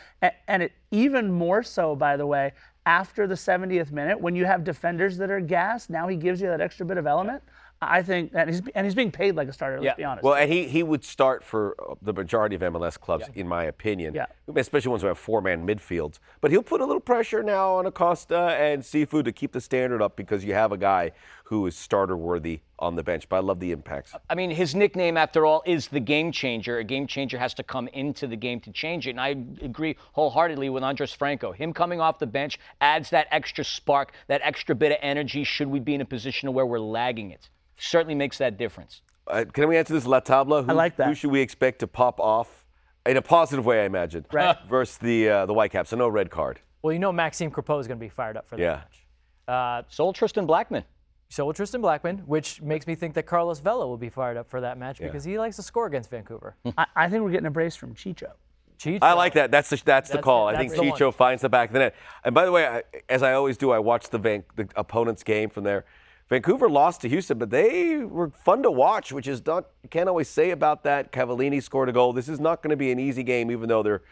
[0.47, 2.53] and it even more so, by the way,
[2.87, 5.91] after the 70th minute when you have defenders that are gassed.
[5.91, 7.43] Now he gives you that extra bit of element.
[7.83, 9.77] I think, and he's and he's being paid like a starter.
[9.77, 9.95] Let's Yeah.
[9.95, 10.23] be honest.
[10.23, 13.65] Well, and he, he would start for uh, the majority of MLS clubs, in my
[13.65, 14.13] opinion.
[14.13, 14.27] Yeah.
[14.55, 16.19] Especially ones who have four man midfields.
[16.43, 20.03] But he'll put a little pressure now on Acosta and Cifu to keep the standard
[20.03, 21.13] up because you have a guy
[21.51, 23.29] who is starter worthy on the bench.
[23.29, 24.15] But I love the impacts.
[24.31, 26.79] I mean, his nickname, after all, is the game changer.
[26.79, 29.11] A game changer has to come into the game to change it.
[29.11, 29.31] And I
[29.61, 31.51] agree wholeheartedly with Andres Franco.
[31.51, 35.67] Him coming off the bench adds that extra spark, that extra bit of energy should
[35.67, 37.51] we be in a position where we're lagging it.
[37.79, 39.03] Certainly makes that difference.
[39.27, 40.65] Uh, can we answer this La Tabla?
[40.65, 41.09] Who, I like that.
[41.09, 42.65] Who should we expect to pop off
[43.07, 44.25] in a positive way, I imagine?
[44.31, 44.57] Right.
[44.71, 45.91] Versus the uh, the Whitecaps.
[45.91, 46.61] So no red card.
[46.83, 48.75] Well, you know Maxime Crepeau is going to be fired up for that Yeah.
[48.77, 49.07] match.
[49.49, 50.85] Uh, So Tristan Blackman.
[51.31, 54.51] So will Tristan Blackman, which makes me think that Carlos Vela will be fired up
[54.51, 56.57] for that match because he likes to score against Vancouver.
[56.77, 58.33] I, I think we're getting a brace from Chicho.
[58.81, 58.99] Chicho.
[59.01, 59.53] I like that.
[59.53, 60.49] That's the that's, the call.
[60.49, 60.55] it.
[60.55, 60.99] I think That's the one.
[60.99, 61.95] Chicho finds the back of the net.
[62.25, 65.23] And by the way, I, as I always do, I watch the Van, the opponent's
[65.23, 65.85] game from there.
[66.29, 70.09] Vancouver lost to Houston, but they were fun to watch, which is not you can't
[70.09, 71.13] always say about that.
[71.13, 72.13] Cavallini scored a goal.
[72.13, 74.03] This is not going to be an easy game, even though they're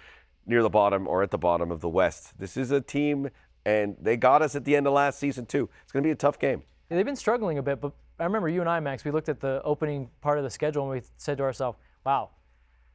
[0.47, 2.39] near the bottom or at the bottom of the West.
[2.39, 3.31] This is a team,
[3.65, 5.69] and they got us at the end of last season too.
[5.83, 6.63] It's going to be a tough game.
[6.89, 9.41] They've been struggling a bit, but I remember you and I, Max, we looked at
[9.41, 12.31] the opening part of the schedule and we said to ourselves, wow,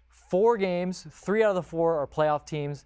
[0.07, 2.85] four games, three out of the four are playoff teams.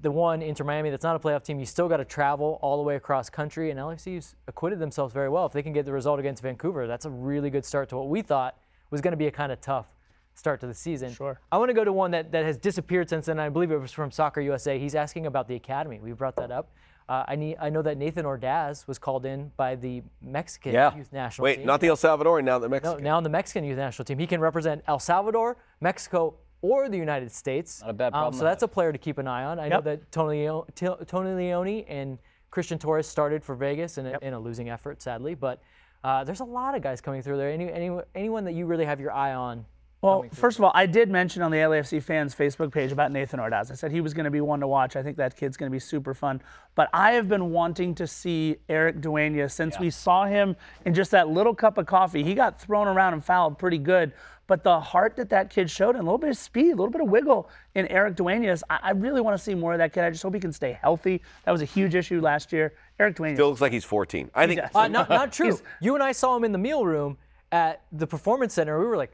[0.00, 2.76] The one, Inter Miami, that's not a playoff team, you still got to travel all
[2.76, 5.44] the way across country, and LAFC's acquitted themselves very well.
[5.44, 8.08] If they can get the result against Vancouver, that's a really good start to what
[8.08, 8.56] we thought
[8.90, 9.86] was going to be a kind of tough
[10.34, 11.12] start to the season.
[11.12, 11.38] Sure.
[11.50, 13.38] I want to go to one that, that has disappeared since then.
[13.38, 14.78] I believe it was from Soccer USA.
[14.78, 16.00] He's asking about the academy.
[16.00, 16.70] We brought that up.
[17.08, 20.94] Uh, I, need, I know that Nathan Ordaz was called in by the Mexican Yeah.
[20.96, 21.60] youth national Wait, team.
[21.62, 23.02] Wait, not the El Salvadorian, now the No, Mexican.
[23.04, 26.96] now in the Mexican youth national team, he can represent El Salvador, Mexico, or the
[26.96, 27.80] United States.
[27.80, 29.58] Not a bad Um, problem so that's a player to keep an eye on.
[29.58, 30.66] I know that Tony Leone,
[31.06, 32.18] Tony Leone and
[32.50, 35.34] Christian Torres started for Vegas in a, in a losing effort, sadly.
[35.34, 35.60] But
[36.04, 37.50] uh, there's a lot of guys coming through there.
[37.50, 39.64] Any, any, anyone that you really have your eye on?
[40.02, 43.38] Well, first of all, I did mention on the LAFC fans Facebook page about Nathan
[43.38, 43.70] Ordaz.
[43.70, 44.96] I said he was going to be one to watch.
[44.96, 46.42] I think that kid's going to be super fun.
[46.74, 51.12] But I have been wanting to see Erik Dueña since we saw him in just
[51.12, 52.24] that little cup of coffee.
[52.24, 54.12] He got thrown around and fouled pretty good.
[54.48, 56.90] But the heart that that kid showed and a little bit of speed, a little
[56.90, 59.92] bit of wiggle in Erik Dueñas, I, I really want to see more of that
[59.92, 60.02] kid.
[60.02, 61.22] I just hope he can stay healthy.
[61.44, 62.74] That was a huge issue last year.
[62.98, 63.34] Erik Dueñas.
[63.36, 64.32] Still looks like he's 14.
[64.34, 64.60] I think.
[64.74, 65.46] Uh, not, not true.
[65.46, 67.18] He's- you and I saw him in the meal room
[67.52, 68.80] at the performance center.
[68.80, 69.12] We were like,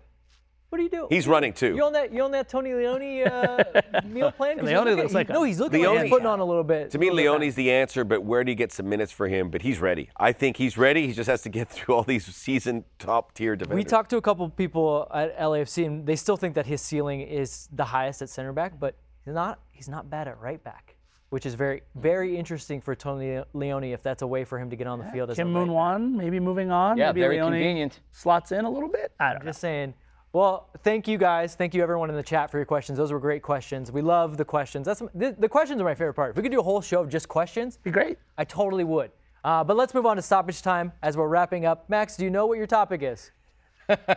[0.71, 1.75] "What are you doing?" He's running too.
[1.75, 2.13] You on that?
[2.13, 3.65] You on that Tony Leone uh,
[4.05, 4.59] meal plan?
[4.59, 5.43] you Leone look looks like a- no.
[5.43, 6.91] He's looking like Leone- he's putting on a little bit.
[6.91, 9.51] To me, little Leone's the answer, but where do you get some minutes for him?
[9.51, 10.11] But he's ready.
[10.17, 11.07] I think he's ready.
[11.07, 13.77] He just has to get through all these season top tier defenders.
[13.77, 17.21] We talked to a couple people at LAFC, and they still think that his ceiling
[17.23, 18.95] is the highest at center back, but
[19.25, 19.61] he's not.
[19.73, 20.97] He's not bad at right back,
[21.31, 24.77] which is very, very interesting for Tony Leone if that's a way for him to
[24.77, 26.97] get on the field as Kim Moon right Wan, maybe moving on.
[26.99, 28.01] Yeah, maybe very Leone convenient.
[28.11, 29.13] Slots in a little bit.
[29.21, 29.51] I don't know.
[29.51, 29.95] Just saying.
[30.33, 31.55] Well, thank you guys.
[31.55, 32.99] Thank you everyone in the chat for your questions.
[32.99, 33.91] Those were great questions.
[33.91, 34.85] We love the questions.
[34.85, 36.31] That's the, the questions are my favorite part.
[36.31, 38.19] If we could do a whole show of just questions, Be great.
[38.37, 39.11] I totally would.
[39.45, 41.89] Uh, but let's move on to stoppage time as we're wrapping up.
[41.89, 43.31] Max, do you know what your topic is?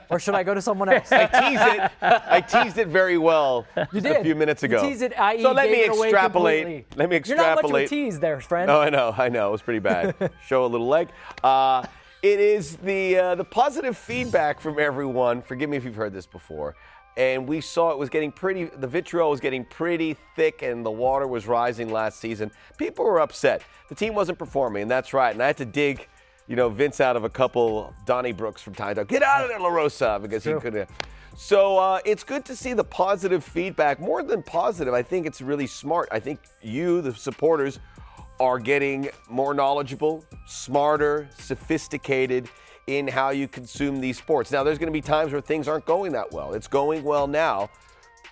[0.09, 1.09] or should I go to someone else?
[1.13, 1.91] I teased it.
[2.01, 4.17] I teased it very well You just did.
[4.17, 4.81] a few minutes You ago.
[4.81, 5.41] teased it, i.e.
[5.41, 6.97] so let me gave it away extrapolate.
[6.97, 7.27] Let me extrapolate.
[7.27, 8.67] You're not much of a tease there, friend.
[8.67, 9.47] No, I know, I know.
[9.47, 10.13] It was pretty bad.
[10.45, 11.07] Show a little leg.
[11.41, 11.85] Uh,
[12.21, 15.41] it is the uh, the positive feedback from everyone.
[15.41, 16.75] Forgive me if you've heard this before.
[17.17, 18.65] And we saw it was getting pretty.
[18.65, 22.51] The vitriol was getting pretty thick, and the water was rising last season.
[22.77, 23.63] People were upset.
[23.89, 25.33] The team wasn't performing, and that's right.
[25.33, 26.07] And I had to dig,
[26.47, 29.07] you know, Vince out of a couple donnybrooks from time to time.
[29.07, 30.89] Get out of there, La Rosa, because he couldn't.
[31.35, 33.99] So uh, it's good to see the positive feedback.
[33.99, 36.07] More than positive, I think it's really smart.
[36.11, 37.79] I think you, the supporters,
[38.41, 42.49] are getting more knowledgeable, smarter, sophisticated
[42.87, 44.51] in how you consume these sports.
[44.51, 46.53] Now, there's going to be times where things aren't going that well.
[46.53, 47.69] It's going well now,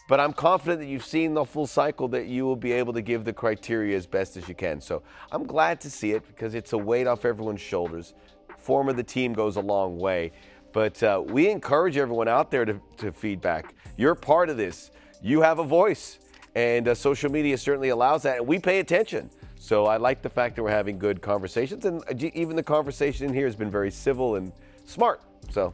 [0.07, 3.03] but I'm confident that you've seen the full cycle that you will be able to
[3.03, 4.81] give the criteria as best as you can.
[4.81, 8.15] So I'm glad to see it because it's a weight off everyone's shoulders.
[8.57, 10.31] Form of the team goes a long way.
[10.73, 13.75] But uh, we encourage everyone out there to, to feedback.
[13.95, 14.89] You're part of this.
[15.21, 16.17] You have a voice,
[16.55, 19.29] and uh, social media certainly allows that, and we pay attention.
[19.61, 23.27] So I like the fact that we're having good conversations, and uh, even the conversation
[23.27, 24.53] in here has been very civil and
[24.85, 25.21] smart.
[25.51, 25.73] So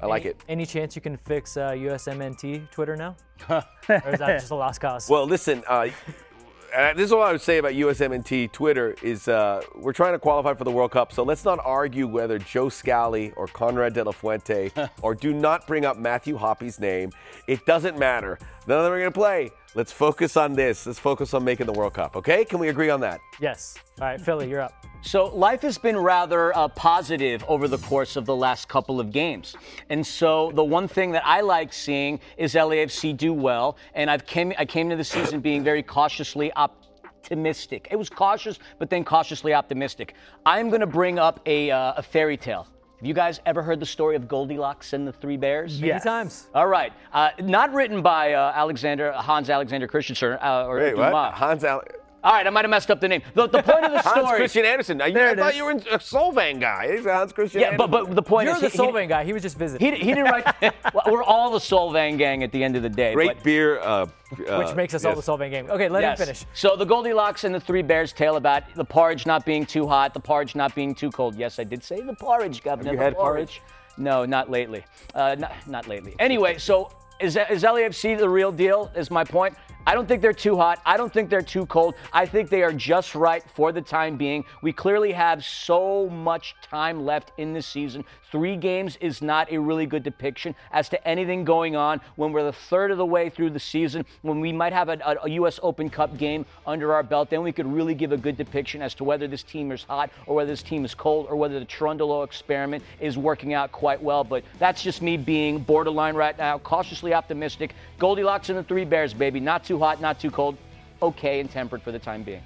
[0.00, 0.40] I like it.
[0.48, 3.16] Any chance you can fix uh, USMNT Twitter now?
[3.50, 5.10] or is that just a lost cause?
[5.10, 5.88] Well, listen, uh,
[6.74, 10.18] uh, this is what I would say about USMNT Twitter is uh, we're trying to
[10.18, 14.04] qualify for the World Cup, so let's not argue whether Joe Scally or Konrad de
[14.04, 14.72] la Fuente
[15.02, 17.10] or do not bring up Matthew Hoppe's name.
[17.46, 18.38] It doesn't matter.
[18.66, 19.50] None of them are going to play.
[19.74, 20.86] Let's focus on this.
[20.86, 22.16] Let's focus on making the World Cup.
[22.16, 22.44] Okay?
[22.44, 23.20] Can we agree on that?
[23.40, 23.76] Yes.
[24.00, 24.72] All right, Philly, you're up.
[25.02, 29.12] So life has been rather uh, positive over the course of the last couple of
[29.12, 29.54] games,
[29.90, 33.76] and so the one thing that I like seeing is LAFC do well.
[33.94, 37.86] And I've came I came to the season being very cautiously optimistic.
[37.92, 40.14] It was cautious, but then cautiously optimistic.
[40.44, 42.66] I'm going to bring up a, uh, a fairy tale.
[42.98, 45.80] Have you guys ever heard the story of Goldilocks and the Three Bears?
[45.80, 46.48] Many times.
[46.52, 46.92] All right.
[47.12, 51.12] Uh, not written by uh, Alexander Hans Alexander Christensen uh, or Wait, Dumas.
[51.12, 51.32] what?
[51.34, 51.84] Hans Al-
[52.24, 53.22] All right, I might have messed up the name.
[53.34, 54.14] The, the point of the story.
[54.14, 54.38] Hans story.
[54.38, 55.00] Christian Andersen.
[55.00, 55.56] I, There I it thought is.
[55.56, 56.96] you were a Solvang guy.
[56.96, 59.24] He's Hans Christian Yeah, but but the point You're is, the he- he- Solvang guy.
[59.24, 59.94] He was just visiting.
[59.94, 60.44] He, he didn't write.
[60.94, 63.14] well, we're all the Solvang gang at the end of the day.
[63.14, 63.78] Great but- beer.
[63.80, 64.06] Uh,
[64.36, 65.70] which makes us all the Solvang gang.
[65.70, 66.18] Okay, let yes.
[66.18, 66.44] him finish.
[66.54, 70.12] So the Goldilocks and the Three Bears tale about the porridge not being too hot,
[70.12, 71.34] the porridge not being too cold.
[71.36, 72.88] Yes, I did say the porridge, Governor.
[72.90, 73.62] Have you the had porridge?
[73.96, 74.84] No, not lately.
[75.14, 76.14] Uh, not, not lately.
[76.18, 76.90] Anyway, so
[77.20, 78.90] is, is LAFC the real deal?
[78.94, 79.56] Is my point.
[79.88, 80.82] I don't think they're too hot.
[80.84, 81.94] I don't think they're too cold.
[82.12, 84.44] I think they are just right for the time being.
[84.60, 88.04] We clearly have so much time left in the season.
[88.30, 92.44] Three games is not a really good depiction as to anything going on when we're
[92.44, 95.58] the third of the way through the season, when we might have a, a, U.S.
[95.62, 97.30] Open Cup game under our belt.
[97.30, 100.10] Then we could really give a good depiction as to whether this team is hot
[100.26, 104.02] or whether this team is cold or whether the Trundle experiment is working out quite
[104.02, 104.24] well.
[104.24, 107.74] But that's just me being borderline right now, cautiously optimistic.
[107.98, 109.40] Goldilocks and the Three Bears, baby.
[109.40, 110.56] Not too hot, not too cold.
[111.00, 112.42] Okay and tempered for the time being.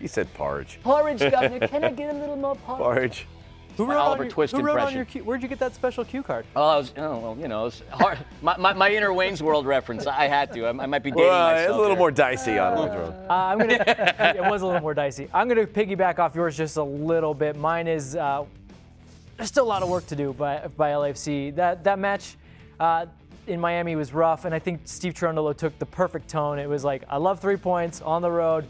[0.00, 0.78] He said porridge.
[0.82, 1.66] Porridge, Governor.
[1.68, 2.78] Can I get a little more porridge?
[2.82, 3.26] Porridge.
[3.76, 4.96] Who My wrote, Oliver on your, Twist who wrote on impression.
[4.96, 5.24] your cue?
[5.24, 6.46] Where'd you get that special cue card?
[6.56, 8.18] Oh, I was, oh, well, you know, it's hard.
[8.40, 10.06] My, my, my inner Wayne's World reference.
[10.06, 10.64] I had to.
[10.64, 11.60] I, I might be dating Well, myself.
[11.68, 11.98] it's a little here.
[11.98, 13.14] more dicey on Wayne's World.
[13.28, 13.74] Uh, I'm gonna.
[14.34, 15.28] it was a little more dicey.
[15.34, 17.56] I'm gonna piggyback off yours just a little bit.
[17.56, 18.16] Mine is.
[18.16, 18.46] Uh,
[19.36, 21.54] there's still a lot of work to do by by LAFC.
[21.54, 22.36] That that match
[22.80, 23.04] uh,
[23.46, 26.58] in Miami was rough, and I think Steve Cherundolo took the perfect tone.
[26.58, 28.66] It was like, I love three points on the road.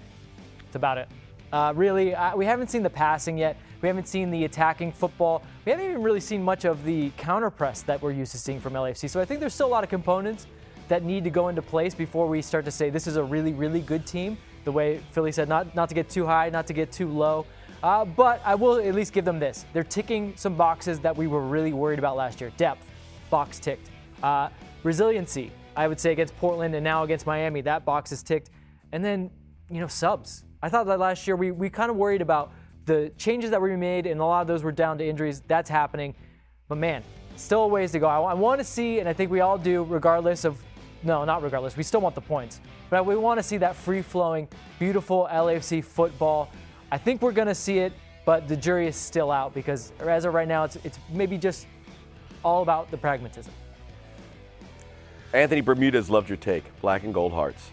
[0.66, 1.08] It's about it.
[1.52, 3.56] Uh, really, uh, we haven't seen the passing yet.
[3.80, 5.42] We haven't seen the attacking football.
[5.64, 8.60] We haven't even really seen much of the counter press that we're used to seeing
[8.60, 9.08] from LAFC.
[9.08, 10.46] So I think there's still a lot of components
[10.88, 13.52] that need to go into place before we start to say this is a really,
[13.52, 14.38] really good team.
[14.64, 17.46] The way Philly said, not not to get too high, not to get too low.
[17.82, 21.26] Uh, but I will at least give them this: they're ticking some boxes that we
[21.26, 22.50] were really worried about last year.
[22.56, 22.84] Depth,
[23.30, 23.90] box ticked.
[24.22, 24.48] Uh,
[24.86, 28.50] resiliency, I would say against Portland and now against Miami, that box is ticked.
[28.92, 29.30] And then,
[29.68, 30.44] you know, subs.
[30.62, 32.52] I thought that last year we, we kind of worried about
[32.86, 35.42] the changes that were made, and a lot of those were down to injuries.
[35.48, 36.14] That's happening.
[36.68, 37.02] But man,
[37.34, 38.06] still a ways to go.
[38.06, 40.62] I, I want to see, and I think we all do, regardless of,
[41.02, 42.60] no, not regardless, we still want the points.
[42.88, 46.48] But we want to see that free flowing, beautiful LAFC football.
[46.92, 47.92] I think we're going to see it,
[48.24, 51.66] but the jury is still out because as of right now, it's, it's maybe just
[52.44, 53.52] all about the pragmatism.
[55.36, 56.64] Anthony Bermudez loved your take.
[56.80, 57.70] Black and gold hearts.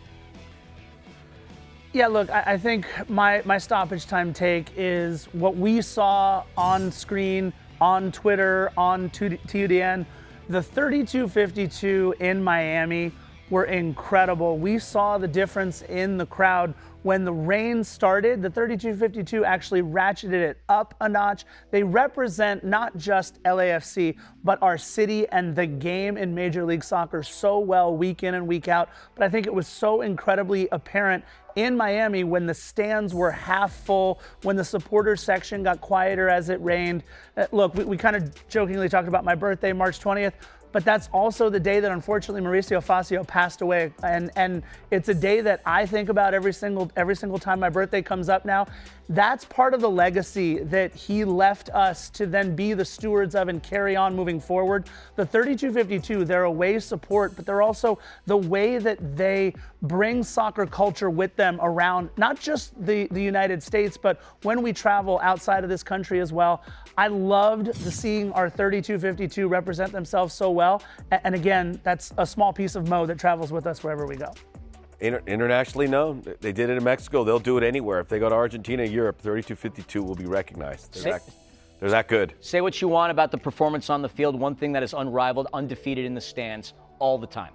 [1.93, 6.91] Yeah, look, I, I think my, my stoppage time take is what we saw on
[6.91, 10.05] screen, on Twitter, on TUDN.
[10.49, 13.13] The 3252 in Miami
[13.49, 14.57] were incredible.
[14.57, 16.73] We saw the difference in the crowd.
[17.03, 21.43] When the rain started, the 3252 actually ratcheted it up a notch.
[21.69, 27.21] They represent not just LAFC, but our city and the game in Major League Soccer
[27.21, 28.89] so well week in and week out.
[29.15, 31.25] But I think it was so incredibly apparent
[31.55, 36.49] in Miami when the stands were half full, when the supporter section got quieter as
[36.49, 37.03] it rained.
[37.37, 40.33] Uh, look, we, we kind of jokingly talked about my birthday, March 20th.
[40.73, 45.13] But that's also the day that unfortunately Mauricio Facio passed away, and and it's a
[45.13, 48.43] day that I think about every single every single time my birthday comes up.
[48.43, 48.65] Now,
[49.09, 53.49] that's part of the legacy that he left us to then be the stewards of
[53.49, 54.87] and carry on moving forward.
[55.15, 59.53] The 3252, they're a way support, but they're also the way that they
[59.83, 64.71] bring soccer culture with them around not just the, the United States, but when we
[64.73, 66.63] travel outside of this country as well.
[66.97, 70.62] I loved the seeing our 3252 represent themselves so well.
[71.11, 74.15] A- And again, that's a small piece of Mo that travels with us wherever we
[74.15, 74.31] go.
[74.99, 76.23] Inter- internationally known.
[76.39, 77.23] They did it in Mexico.
[77.23, 77.99] They'll do it anywhere.
[77.99, 80.93] If they go to Argentina, Europe, 3252 will be recognized.
[80.93, 81.21] They're, that,
[81.79, 82.33] they're that good.
[82.39, 84.39] Say what you want about the performance on the field.
[84.39, 87.51] One thing that is unrivaled, undefeated in the stands all the time.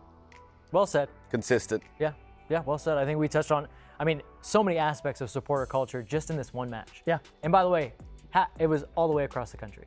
[0.72, 1.08] Well said.
[1.30, 1.82] Consistent.
[1.98, 2.12] Yeah,
[2.50, 2.98] yeah, well said.
[2.98, 3.66] I think we touched on,
[3.98, 7.02] I mean, so many aspects of supporter culture just in this one match.
[7.06, 7.18] Yeah.
[7.42, 7.94] And by the way,
[8.34, 9.84] ha- it was all the way across the country.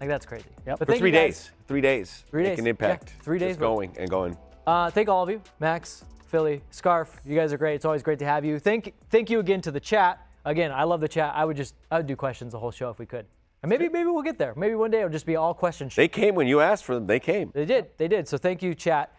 [0.00, 0.46] Like that's crazy.
[0.66, 0.78] Yep.
[0.78, 1.36] But For three you guys.
[1.38, 1.50] days.
[1.68, 2.24] Three days.
[2.30, 2.58] Three Make days.
[2.60, 3.12] an impact.
[3.16, 4.36] Yeah, three days, Just going and going.
[4.66, 7.20] Uh, thank all of you, Max, Philly, Scarf.
[7.24, 7.74] You guys are great.
[7.74, 8.58] It's always great to have you.
[8.58, 10.26] Thank, thank you again to the chat.
[10.44, 11.32] Again, I love the chat.
[11.34, 13.26] I would just, I would do questions the whole show if we could.
[13.62, 14.52] And maybe, maybe we'll get there.
[14.56, 15.94] Maybe one day it'll just be all questions.
[15.94, 17.06] They came when you asked for them.
[17.06, 17.50] They came.
[17.54, 17.86] They did.
[17.96, 18.28] They did.
[18.28, 19.12] So thank you, chat.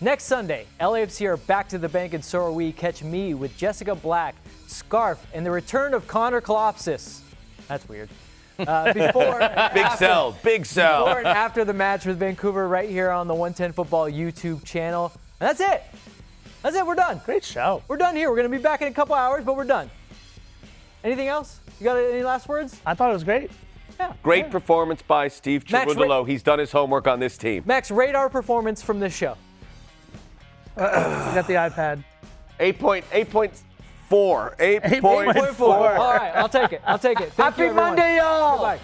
[0.00, 2.72] Next Sunday, LAFC are back to the bank, and so are we.
[2.72, 4.34] Catch me with Jessica Black,
[4.66, 7.20] Scarf, and the return of Connor Kalopsis.
[7.68, 8.08] That's weird.
[8.58, 11.04] Uh, before Big after- sell, big sell.
[11.06, 15.12] Before and after the match with Vancouver, right here on the 110 Football YouTube channel.
[15.40, 15.82] And that's it.
[16.62, 16.86] That's it.
[16.86, 17.20] We're done.
[17.24, 17.82] Great show.
[17.88, 18.30] We're done here.
[18.30, 19.90] We're going to be back in a couple hours, but we're done.
[21.02, 21.60] Anything else?
[21.80, 22.80] You got any last words?
[22.86, 23.50] I thought it was great.
[24.00, 26.26] Yeah, great performance by Steve Max, Cherundolo.
[26.26, 27.62] He's done his homework on this team.
[27.66, 29.36] Max, rate our performance from this show.
[30.76, 32.02] You got the iPad.
[34.10, 34.56] 8.8.4.
[34.56, 35.34] 8.4.
[35.34, 35.60] 8.4.
[35.60, 36.82] All right, I'll take it.
[36.84, 37.32] I'll take it.
[37.32, 37.74] Thank Happy you.
[37.74, 38.56] Monday, y'all.
[38.58, 38.80] Goodbye.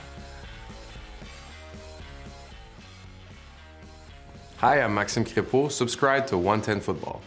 [4.58, 5.70] Hi, I'm Maxime Crépeau.
[5.70, 7.22] Subscribe to 110 Football.